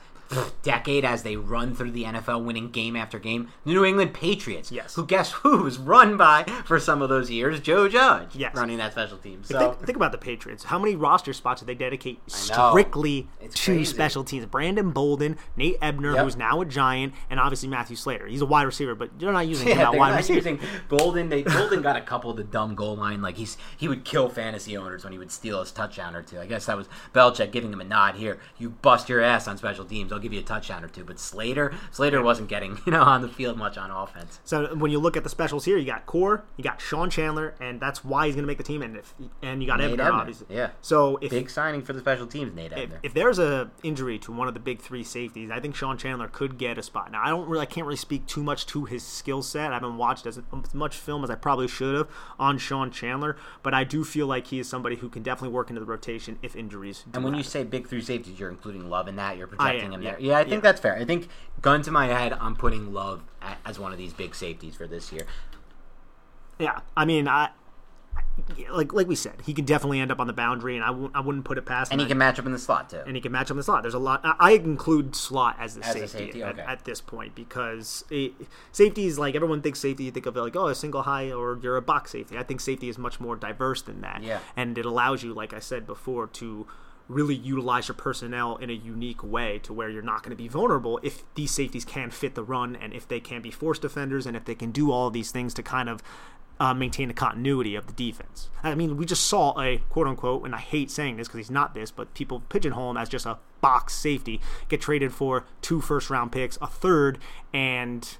[0.62, 3.48] decade as they run through the NFL, winning game after game.
[3.64, 4.70] The New England Patriots.
[4.70, 4.94] Yes.
[4.94, 7.60] Who guess who was run by for some of those years?
[7.60, 8.36] Joe Judge.
[8.36, 8.54] Yes.
[8.54, 9.42] Running that special team.
[9.44, 10.64] So think, think about the Patriots.
[10.64, 13.84] How many roster spots did they dedicate strictly It's to crazy.
[13.84, 14.46] special teams?
[14.46, 16.24] Brandon Bolden, Nate Ebner, Yep.
[16.24, 18.26] who's now a Giant, and obviously Matthew Slater.
[18.26, 20.36] He's a wide receiver, but they're not using him yeah, out they're wide not receiver.
[20.36, 21.28] using Bolden.
[21.28, 23.22] They Bolden got a couple of the dumb goal line.
[23.22, 26.38] Like he's he would kill fantasy owners when he would steal his touchdown or two.
[26.40, 28.38] I guess that was Belichick giving him a nod here.
[28.58, 31.04] You bust your ass on special teams, I'll give you a touchdown or two.
[31.04, 34.40] But Slater, Slater wasn't getting you know on the field much on offense.
[34.44, 37.54] So when you look at the specials here, you got Core, you got Sean Chandler,
[37.60, 38.82] and that's why he's going to make the team.
[38.82, 40.46] And if and you got Nate Ebner, Ebner, obviously.
[40.50, 40.70] yeah.
[40.82, 43.00] So if Big signing for the special teams, Nate if, Ebner.
[43.02, 46.26] if there's a injury to one of the big three safeties, I think Sean Chandler
[46.26, 47.12] could get a spot.
[47.12, 49.70] Now I don't really, I can't really speak too much to his skill set.
[49.70, 50.40] I haven't watched as,
[50.72, 52.08] much film as I probably should have
[52.40, 55.70] on Sean Chandler, but I do feel like he is somebody who can definitely work
[55.70, 57.04] into the rotation if injuries.
[57.10, 59.36] Do and when you say big three safeties, you're including Love in that.
[59.36, 60.16] You're I projecting am, him yeah.
[60.18, 60.60] Yeah, I think Yeah.
[60.60, 60.96] that's fair.
[60.96, 61.28] I think
[61.62, 63.22] gun to my head, I'm putting Love
[63.64, 65.22] as one of these big safeties for this year.
[66.58, 67.50] yeah, I mean, I
[68.70, 71.10] like like we said, he could definitely end up on the boundary, and I w-
[71.14, 72.06] I wouldn't put it past And him.
[72.06, 73.00] he can match up in the slot too.
[73.06, 73.82] and he can match up in the slot.
[73.82, 74.20] There's a lot.
[74.24, 76.62] I I include slot as the As a safety, safety, at, okay.
[76.62, 78.32] at this point because it,
[78.72, 80.04] safety is like everyone thinks safety.
[80.04, 82.38] You think of like oh a single high or you're a box safety.
[82.38, 84.22] I think safety is much more diverse than that.
[84.22, 84.38] Yeah.
[84.56, 86.66] and it allows you, like I said before, to
[87.08, 90.48] really utilize your personnel in a unique way to where you're not going to be
[90.48, 94.26] vulnerable if these safeties can fit the run and if they can be force defenders
[94.26, 96.02] and if they can do all these things to kind of
[96.60, 98.50] uh, maintain the continuity of the defense.
[98.62, 101.50] I mean, we just saw a quote unquote, and I hate saying this because he's
[101.50, 105.80] not this, but people pigeonhole him as just a box safety, get traded for two
[105.80, 107.18] first round picks, a third,
[107.52, 108.18] and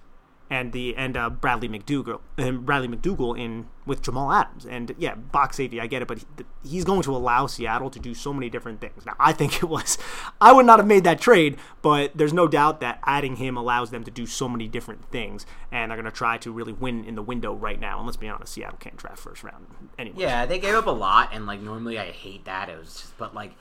[0.51, 4.67] and the and uh, Bradley McDougald and Bradley McDougald in with Jamal Adams.
[4.67, 6.27] And yeah box safety I get it but he,
[6.65, 9.05] he's going to allow Seattle to do so many different things.
[9.05, 9.99] Now I think it was
[10.41, 13.91] I would not have made that trade but there's no doubt that adding him allows
[13.91, 17.05] them to do so many different things and they're going to try to really win
[17.05, 17.99] in the window right now.
[17.99, 19.67] And let's be honest Seattle can't draft first round
[19.99, 20.17] anyway.
[20.19, 22.69] Yeah, they gave up a lot, and like normally I hate that.
[22.69, 23.55] It was just, but like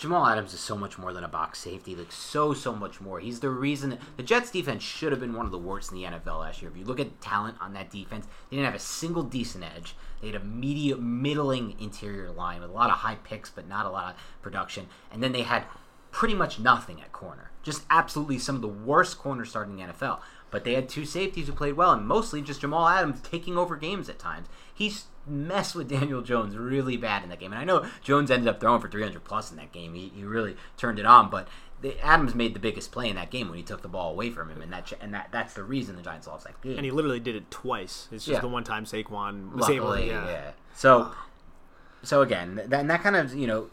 [0.00, 1.94] Jamal Adams is so much more than a box safety.
[1.94, 3.20] Like so, so much more.
[3.20, 6.04] He's the reason the Jets defense should have been one of the worst in the
[6.04, 6.70] NFL last year.
[6.70, 9.94] If you look at talent on that defense, they didn't have a single decent edge.
[10.22, 13.84] They had a medium, middling interior line with a lot of high picks, but not
[13.84, 14.86] a lot of production.
[15.12, 15.64] And then they had
[16.10, 17.50] pretty much nothing at corner.
[17.62, 20.20] Just absolutely some of the worst corners starting in the NFL.
[20.50, 23.76] But they had two safeties who played well, and mostly just Jamal Adams taking over
[23.76, 24.48] games at times.
[24.72, 27.52] He's messed with Daniel Jones really bad in that game.
[27.52, 29.94] And I know Jones ended up throwing for 300 plus in that game.
[29.94, 31.46] He, he really turned it on, but
[31.82, 34.30] the, Adams made the biggest play in that game when he took the ball away
[34.30, 36.76] from him, and that and that that's the reason the Giants lost that game.
[36.76, 38.06] And he literally did it twice.
[38.12, 38.40] It's just Yeah.
[38.40, 39.94] the one time Saquon was Luckily, able.
[39.94, 40.26] to- yeah.
[40.26, 40.50] Yeah.
[40.74, 41.12] So,
[42.02, 43.70] so again, that, and that kind of you know,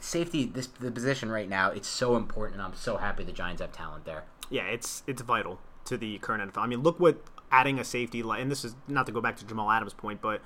[0.00, 0.44] safety.
[0.44, 1.70] This the position right now.
[1.70, 4.24] It's so important, and I'm so happy the Giants have talent there.
[4.50, 6.62] yeah, it's it's vital to the current NFL.
[6.62, 7.20] I mean, look what
[7.50, 10.40] adding a safety, and this is not to go back to Jamal Adams' point, but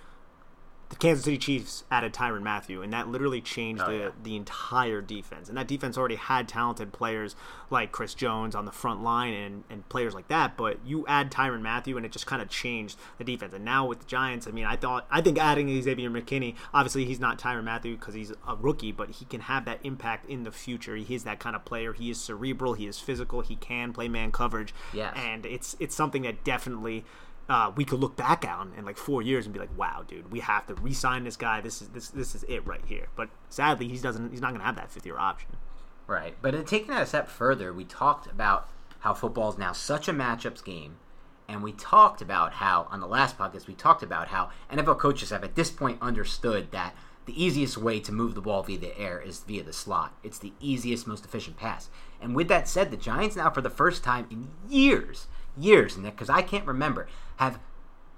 [0.91, 4.11] the Kansas City Chiefs added Tyrann Mathieu, and that literally changed Oh, the, yeah.
[4.22, 5.49] the entire defense.
[5.49, 7.36] And that defense already had talented players
[7.70, 10.57] like Chris Jones on the front line and, and players like that.
[10.57, 13.53] But you add Tyrann Mathieu, and it just kind of changed the defense.
[13.53, 17.05] And now with the Giants, I mean, I thought I think adding Xavier McKinney, obviously
[17.05, 20.45] he's not Tyrann Mathieu because he's a rookie, but he can have that impact in
[20.45, 20.97] the future.
[20.97, 21.93] He is that kind of player.
[21.93, 22.72] He is cerebral.
[22.72, 23.43] He is physical.
[23.43, 24.72] He can play man coverage.
[24.95, 25.12] Yes.
[25.16, 27.05] And it's it's something that definitely
[27.49, 30.30] uh, we could look back on in like four years and be like, "Wow, dude,
[30.30, 31.61] we have to re-sign this guy.
[31.61, 34.30] This is this this is it right here." But sadly, he doesn't.
[34.30, 35.51] He's not going to have that fifth year option.
[36.07, 36.34] Right.
[36.40, 38.68] But in taking that a step further, we talked about
[39.01, 40.96] how football is now such a matchups game.
[41.46, 45.30] And we talked about how, on the last podcast, we talked about how NFL coaches
[45.30, 46.94] have at this point understood that
[47.24, 50.14] the easiest way to move the ball via the air is via the slot.
[50.22, 51.88] It's the easiest, most efficient pass.
[52.20, 55.26] And with that said, the Giants now, for the first time in years,
[55.57, 57.07] years, Nick, because I can't remember,
[57.39, 57.59] have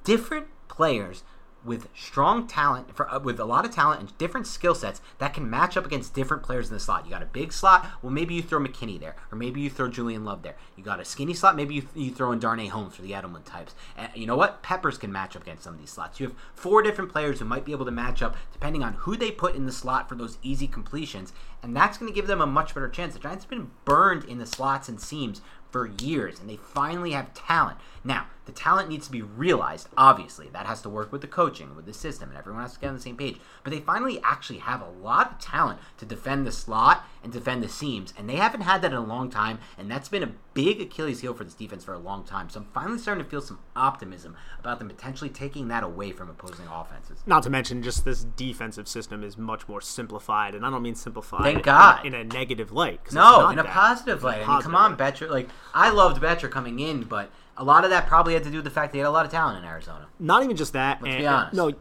[0.05, 1.23] different players
[1.65, 5.35] with strong talent, for, uh, with a lot of talent and different skill sets that
[5.35, 7.05] can match up against different players in the slot.
[7.05, 9.89] You got a big slot, well, maybe you throw McKinney there, or maybe you throw
[9.89, 10.57] Julian Love there.
[10.77, 13.45] You got a skinny slot, maybe you, you throw in Darnay Holmes for the Edelman
[13.45, 13.75] types.
[13.97, 14.63] And you know what?
[14.63, 16.19] Peppers can match up against some of these slots.
[16.19, 19.17] You have four different players who might be able to match up depending on who
[19.17, 22.41] they put in the slot for those easy completions, and that's going to give them
[22.41, 23.13] a much better chance.
[23.13, 27.13] The Giants have been burned in the slots and seams for years, and they finally
[27.13, 27.79] have talent.
[28.03, 30.49] Now, the talent needs to be realized, obviously.
[30.49, 32.89] That has to work with the coaching, with the system, and everyone has to get
[32.89, 33.39] on the same page.
[33.63, 37.63] But they finally actually have a lot of talent to defend the slot and defend
[37.63, 40.33] the seams, and they haven't had that in a long time, and that's been a
[40.53, 42.51] big Achilles heel for this defense for a long time.
[42.51, 46.29] So I'm finally starting to feel some optimism about them potentially taking that away from
[46.29, 47.21] opposing offenses.
[47.27, 50.97] Not to mention, just this defensive system is much more simplified, and I don't mean
[50.97, 51.43] simplified.
[51.43, 52.05] Thank God.
[52.05, 53.01] in a negative light.
[53.13, 53.73] No, in a that.
[53.73, 54.43] positive light.
[54.45, 55.15] I mean, come on, light.
[55.15, 55.31] Bettcher.
[55.31, 57.31] Like, I loved Bettcher coming in, but
[57.61, 59.27] a lot of that probably had to do with the fact they had a lot
[59.27, 60.09] of talent in Arizona.
[60.19, 61.03] Not even just that.
[61.03, 61.55] Let's and, be honest.
[61.55, 61.73] No,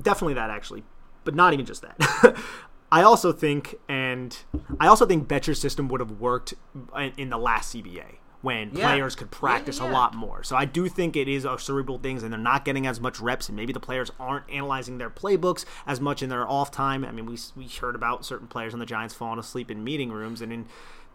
[0.00, 0.84] definitely that actually,
[1.24, 2.40] but not even just that.
[2.92, 4.36] I also think, and
[4.78, 6.54] I also think Bettcher's system would have worked
[7.16, 8.88] in, the last CBA when Yeah.
[8.88, 10.42] players could practice Yeah, a lot more.
[10.42, 13.20] So I do think it is a cerebral things, and they're not getting as much
[13.20, 17.04] reps, and maybe the players aren't analyzing their playbooks as much in their off time.
[17.04, 20.10] I mean, we we heard about certain players on the Giants falling asleep in meeting
[20.10, 20.66] rooms, and in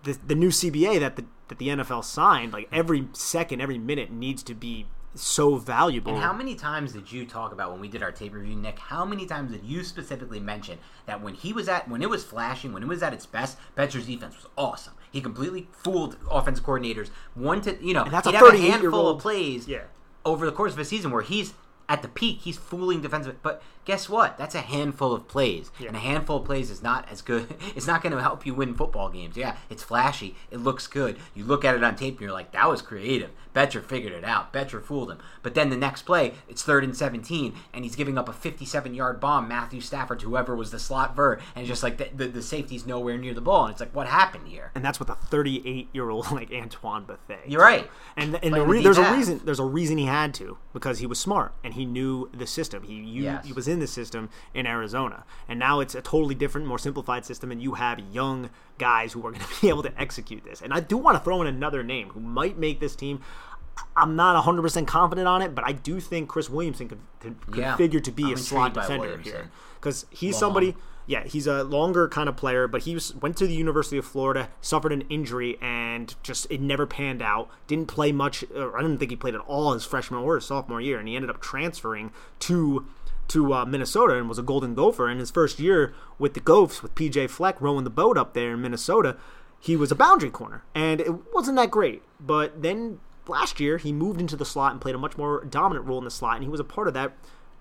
[0.05, 4.11] the the new CBA that the that the NFL signed, like every second, every minute
[4.11, 6.13] needs to be so valuable.
[6.13, 8.79] And how many times did you talk about when we did our tape review, Nick?
[8.79, 12.23] How many times did you specifically mention that when he was at when it was
[12.23, 14.93] flashing, when it was at its best, Bettcher's defense was awesome.
[15.11, 17.09] He completely fooled offense coordinators.
[17.33, 19.83] One to you know, And that's a a handful of plays Yeah.
[20.25, 21.53] over the course of a season where he's
[21.87, 23.37] at the peak, he's fooling defensive.
[23.41, 24.37] But guess what?
[24.37, 27.47] That's a handful of plays, and a handful of plays is not as good.
[27.75, 29.35] It's not going to help you win football games.
[29.37, 30.35] Yeah, it's flashy.
[30.51, 31.17] It looks good.
[31.33, 34.23] You look at it on tape, and you're like, "That was creative." Bettcher figured it
[34.25, 34.51] out.
[34.51, 35.19] Bettcher fooled him.
[35.41, 39.21] But then the next play, it's third and 17, and he's giving up a 57-yard
[39.21, 42.85] bomb, Matthew Stafford, whoever was the slot ver, and just like the, the, the safety's
[42.85, 44.71] nowhere near the ball, and it's like, what happened here?
[44.75, 47.37] and that's with a 38 year old like Antoine Bethea.
[47.47, 47.89] You're right.
[48.17, 50.99] And and the re- the there's a reason there's a reason he had to because
[50.99, 52.83] he was smart and he knew the system.
[52.83, 53.45] He you, Yes.
[53.45, 57.25] he was in the system in Arizona, and now it's a totally different, more simplified
[57.25, 60.61] system, and you have young guys who are going to be able to execute this.
[60.61, 63.21] And I do want to throw in another name who might make this team.
[63.97, 67.55] I'm not 100% confident on it, but I do think Chris Williamson could, could, could
[67.57, 67.75] Yeah.
[67.75, 70.39] figure to be I'm a slot defender here because he's Long.
[70.39, 70.75] somebody
[71.07, 74.05] yeah, he's a longer kind of player, but he was, went to the University of
[74.05, 77.49] Florida, suffered an injury, and just it never panned out.
[77.67, 78.43] Didn't play much.
[78.55, 81.07] Or I didn't think he played at all his freshman or his sophomore year, and
[81.07, 82.85] he ended up transferring to
[83.29, 85.09] to uh, Minnesota and was a Golden Gopher.
[85.09, 88.53] In his first year with the Gophers, with PJ Fleck rowing the boat up there
[88.53, 89.17] in Minnesota,
[89.59, 92.03] he was a boundary corner, and it wasn't that great.
[92.19, 95.87] But then last year, he moved into the slot and played a much more dominant
[95.87, 97.13] role in the slot, and he was a part of that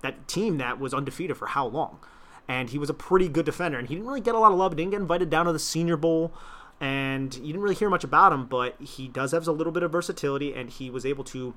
[0.02, 1.98] that team that was undefeated for how long?
[2.46, 4.58] And he was a pretty good defender, and he didn't really get a lot of
[4.58, 4.76] love.
[4.76, 6.34] Didn't get invited down to the Senior Bowl,
[6.78, 8.44] and you didn't really hear much about him.
[8.44, 11.54] But he does have a little bit of versatility, and he was able to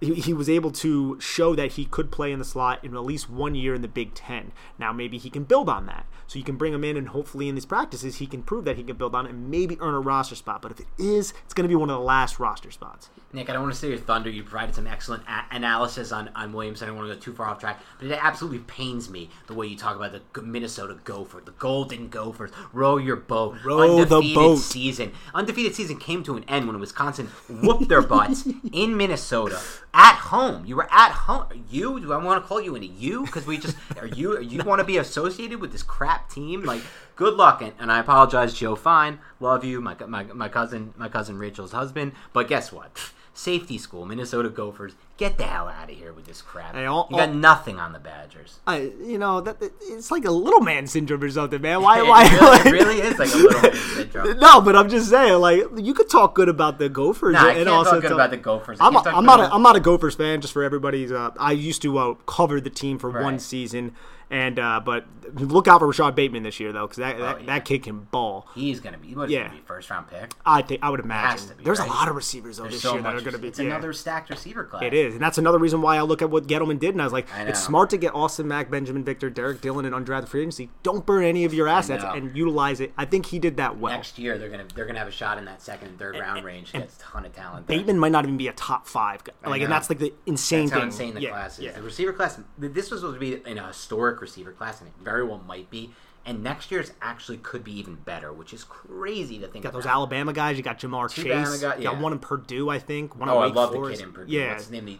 [0.00, 3.04] he, he was able to show that he could play in the slot in at
[3.04, 4.52] least one year in the Big Ten.
[4.78, 6.06] Now maybe he can build on that.
[6.26, 8.76] So you can bring him in, and hopefully in these practices he can prove that
[8.76, 10.60] he can build on it and maybe earn a roster spot.
[10.60, 13.08] But if it is, it's going to be one of the last roster spots.
[13.32, 14.30] Nick, I don't want to say your thunder.
[14.30, 16.82] You provided some excellent a- analysis on, on Williams.
[16.82, 19.54] I don't want to go too far off track, but it absolutely pains me the
[19.54, 22.50] way you talk about the Minnesota Gopher, the Golden Gophers.
[22.72, 23.56] Row your boat.
[23.64, 24.58] Row the Undefeated boat.
[24.58, 25.12] Season.
[25.34, 29.60] Undefeated season came to an end when Wisconsin whooped their butts in Minnesota
[29.94, 30.64] at home.
[30.66, 31.64] You were at home.
[31.70, 32.00] You?
[32.00, 33.24] Do I want to call you in a you?
[33.24, 34.40] Because we just are you?
[34.40, 36.64] You want to be associated with this crap team?
[36.64, 36.82] Like,
[37.16, 37.62] good luck.
[37.62, 39.18] And, and I apologize, Joe Fine.
[39.40, 42.12] Love you, my, my my cousin, my cousin Rachel's husband.
[42.32, 43.10] But guess what?
[43.38, 44.94] Safety school, Minnesota Gophers.
[45.16, 46.74] Get the hell out of here with this crap.
[46.74, 48.58] Hey, all- you got all- nothing on the Badgers.
[48.66, 51.80] I, you know, that it's like a little man syndrome or something, man.
[51.80, 52.00] Why?
[52.02, 52.24] It why?
[52.24, 54.38] really, it really is like a little man syndrome.
[54.40, 57.48] No, but I'm just saying, like you could talk good about the Gophers, Nah, I
[57.50, 58.78] and can't also talk good about the Gophers.
[58.80, 59.38] I I'm, a, talk I'm not.
[59.38, 60.40] A, I'm not a Gophers fan.
[60.40, 61.12] Just for everybody's.
[61.12, 63.94] Uh, I used to uh, cover the team for one season,
[64.30, 65.04] and uh, but
[65.34, 67.46] look out for Rashod Bateman this year, though, because that, that, Oh, yeah.
[67.46, 68.46] that kid can ball.
[68.54, 69.14] He's gonna be.
[69.14, 69.44] What Yeah.
[69.48, 70.30] gonna be first round pick?
[70.46, 71.48] I think I would imagine.
[71.58, 71.88] be, There's right?
[71.88, 73.48] a lot of receivers though There's this so year that are going to be.
[73.48, 73.66] It's yeah.
[73.66, 74.82] another stacked receiver class.
[74.82, 77.04] It is, and that's another reason why I look at what Gettleman did, and I
[77.04, 80.28] was like, I it's smart to get Austin Mack, Binjimen Victor, Derrick Dillon, and undrafted
[80.28, 80.70] free agency.
[80.82, 82.92] Don't burn any of your assets and utilize it.
[82.96, 83.92] I think he did that well.
[83.92, 86.44] Next year they're gonna they're gonna have a shot in that second and third round
[86.44, 86.72] range.
[86.72, 87.66] Gets a ton of talent.
[87.66, 87.76] there.
[87.78, 89.32] Bateman might not even be a top five guy.
[89.44, 90.86] Like, and that's like the insane That's how thing.
[90.88, 91.74] insane the yeah, class is.
[91.74, 92.38] The receiver class.
[92.58, 95.70] This was supposed to be in a historic receiver class, and it very well might
[95.70, 95.90] be.
[96.26, 99.64] And next year's actually could be even better, which is crazy to think.
[99.64, 99.86] got those.
[99.86, 100.56] Alabama guys.
[100.58, 101.60] You got Jamar Two Chase.
[101.62, 103.16] Guy- You got one in Purdue, I think.
[103.16, 104.30] One Oh, I love the kid in Purdue.
[104.32, 104.84] Yeah, What's his name?
[104.86, 104.98] The-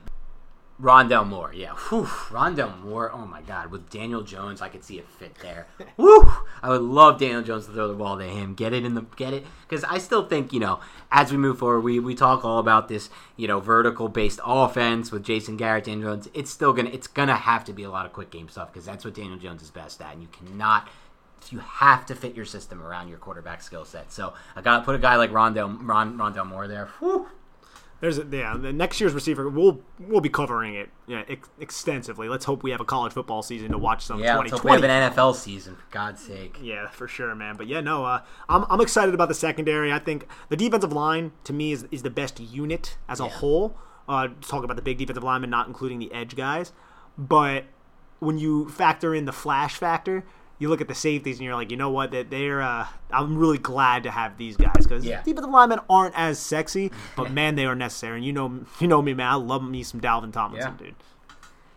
[0.81, 1.53] Rondale Moore.
[1.53, 1.73] Yeah.
[1.73, 2.05] Whew.
[2.05, 3.11] Rondale Moore.
[3.13, 3.73] Oh my God.
[3.73, 5.67] With Daniel Jones, I could see a fit there.
[5.97, 6.33] Woo!
[6.63, 8.55] I would love Daniel Jones to throw the ball to him.
[8.55, 10.79] Get it in the get it because I still think you know
[11.11, 15.11] as we move forward, we we talk all about this you know vertical based offense
[15.11, 16.29] with Jason Garrett, Daniel Jones.
[16.35, 18.85] It's still gonna it's gonna have to be a lot of quick game stuff because
[18.85, 20.89] that's what Daniel Jones is best at, and you cannot.
[21.51, 24.13] You have to fit your system around your quarterback skill set.
[24.13, 26.87] So I got to put a guy like Rondale Ron, Rondale Moore there.
[26.99, 27.29] Whew.
[28.01, 28.57] There's a, yeah.
[28.57, 32.29] The next year's receiver, we'll we'll be covering it yeah, ex- extensively.
[32.29, 34.71] Let's hope we have a college football season to watch some Yeah, let's hope we
[34.71, 36.59] have an NFL season for God's sake.
[36.63, 37.57] Yeah, for sure, man.
[37.57, 39.93] But yeah, no, uh, I'm, I'm excited about the secondary.
[39.93, 43.77] I think the defensive line to me is, is the best unit as a whole.
[44.09, 46.73] Uh, talk about the big defensive linemen, not including the edge guys.
[47.19, 47.65] But
[48.21, 50.25] when you factor in the flash factor,
[50.59, 52.11] you look at the safeties and you're like, you know what?
[52.11, 52.61] That they're.
[52.63, 55.23] Uh, I'm really glad to have these guys because Yeah.
[55.23, 58.17] defensive linemen aren't as sexy, but man, they are necessary.
[58.17, 59.29] And you know, you know me, man.
[59.29, 60.87] I love me some Dalvin Tomlinson, Yeah.
[60.87, 60.95] dude.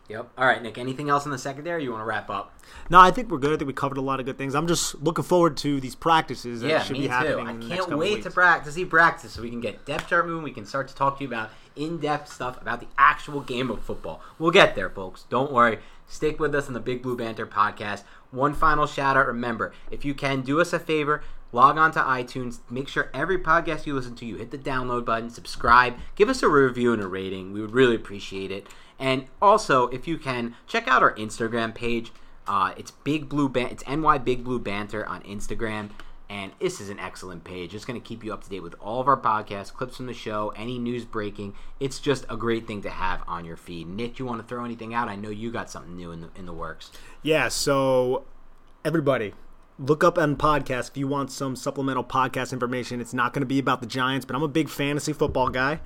[0.09, 0.29] Yep.
[0.38, 0.77] All right, Nick.
[0.77, 1.84] Anything else in the secondary?
[1.84, 2.53] You want to wrap up?
[2.89, 3.53] No, I think we're good.
[3.53, 4.55] I think we covered a lot of good things.
[4.55, 7.11] I'm just looking forward to these practices that yeah, should me be too.
[7.13, 7.47] happening.
[7.47, 10.43] I the can't wait to practice, see practice, so we can get depth chart moving.
[10.43, 13.79] We can start to talk to you about in-depth stuff about the actual game of
[13.82, 14.21] football.
[14.38, 15.23] We'll get there, folks.
[15.29, 15.79] Don't worry.
[16.07, 18.03] Stick with us on the Big Blue Banter podcast.
[18.32, 19.27] One final shout out.
[19.27, 21.21] Remember, if you can do us a favor,
[21.51, 22.59] log on to iTunes.
[22.69, 26.41] Make sure every podcast you listen to, you hit the download button, subscribe, give us
[26.41, 27.51] a review and a rating.
[27.51, 28.67] We would really appreciate it.
[28.97, 32.11] And also, if you can, check out our Instagram page.
[32.47, 35.89] Uh, it's Big Blue Ban- It's NY Big Blue Banter on Instagram.
[36.32, 37.75] And this is an excellent page.
[37.75, 40.05] It's going to keep you up to date with all of our podcasts, clips from
[40.05, 41.55] the show, any news breaking.
[41.82, 43.89] It's just a great thing to have on your feed.
[43.89, 45.09] Nick, you want to throw anything out?
[45.09, 46.89] I know you got something new in the, in the works.
[47.21, 48.23] Yeah, so
[48.86, 49.34] everybody,
[49.77, 53.01] look up on podcast if you want some supplemental podcast information.
[53.01, 55.82] It's not going to be about the Giants, but I'm a big fantasy football guy.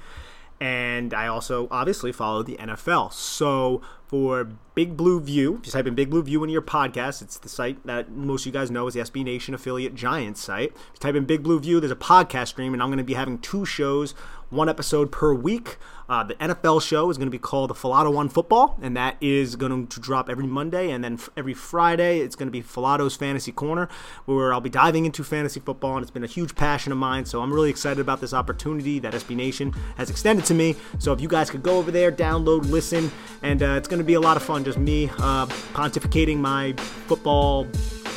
[0.61, 3.13] And I also obviously follow the NFL.
[3.13, 7.21] So for Big Blue View, just type in Big Blue View into your podcast.
[7.21, 10.41] It's the site that most of you guys know is the SB Nation affiliate Giants
[10.41, 10.75] site.
[10.99, 11.79] Type in Big Blue View.
[11.79, 14.11] There's a podcast stream, and I'm going to be having two shows,
[14.49, 15.77] one episode per week.
[16.07, 19.17] Uh, the NFL show is going to be called the Falato One Football, and that
[19.21, 20.91] is going to drop every Monday.
[20.91, 23.89] And then f- every Friday, it's going to be Falato's Fantasy Corner,
[24.25, 25.95] where I'll be diving into fantasy football.
[25.95, 27.25] And it's been a huge passion of mine.
[27.25, 30.75] So I'm really excited about this opportunity that SB Nation has extended to me.
[30.99, 34.07] So if you guys could go over there, download, listen, and uh, it's going to
[34.07, 34.65] be a lot of fun.
[34.65, 36.73] Just me uh, pontificating my
[37.07, 37.65] football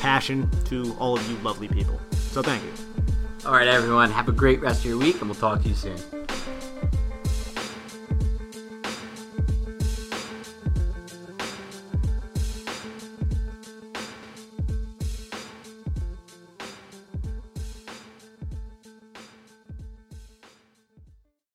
[0.00, 2.00] passion to all of you lovely people.
[2.32, 2.72] So thank you.
[3.46, 4.10] All right, everyone.
[4.10, 5.96] Have a great rest of your week, and we'll talk to you soon.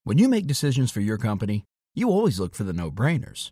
[0.06, 3.52] When you make decisions for your company, you always look for the no brainers.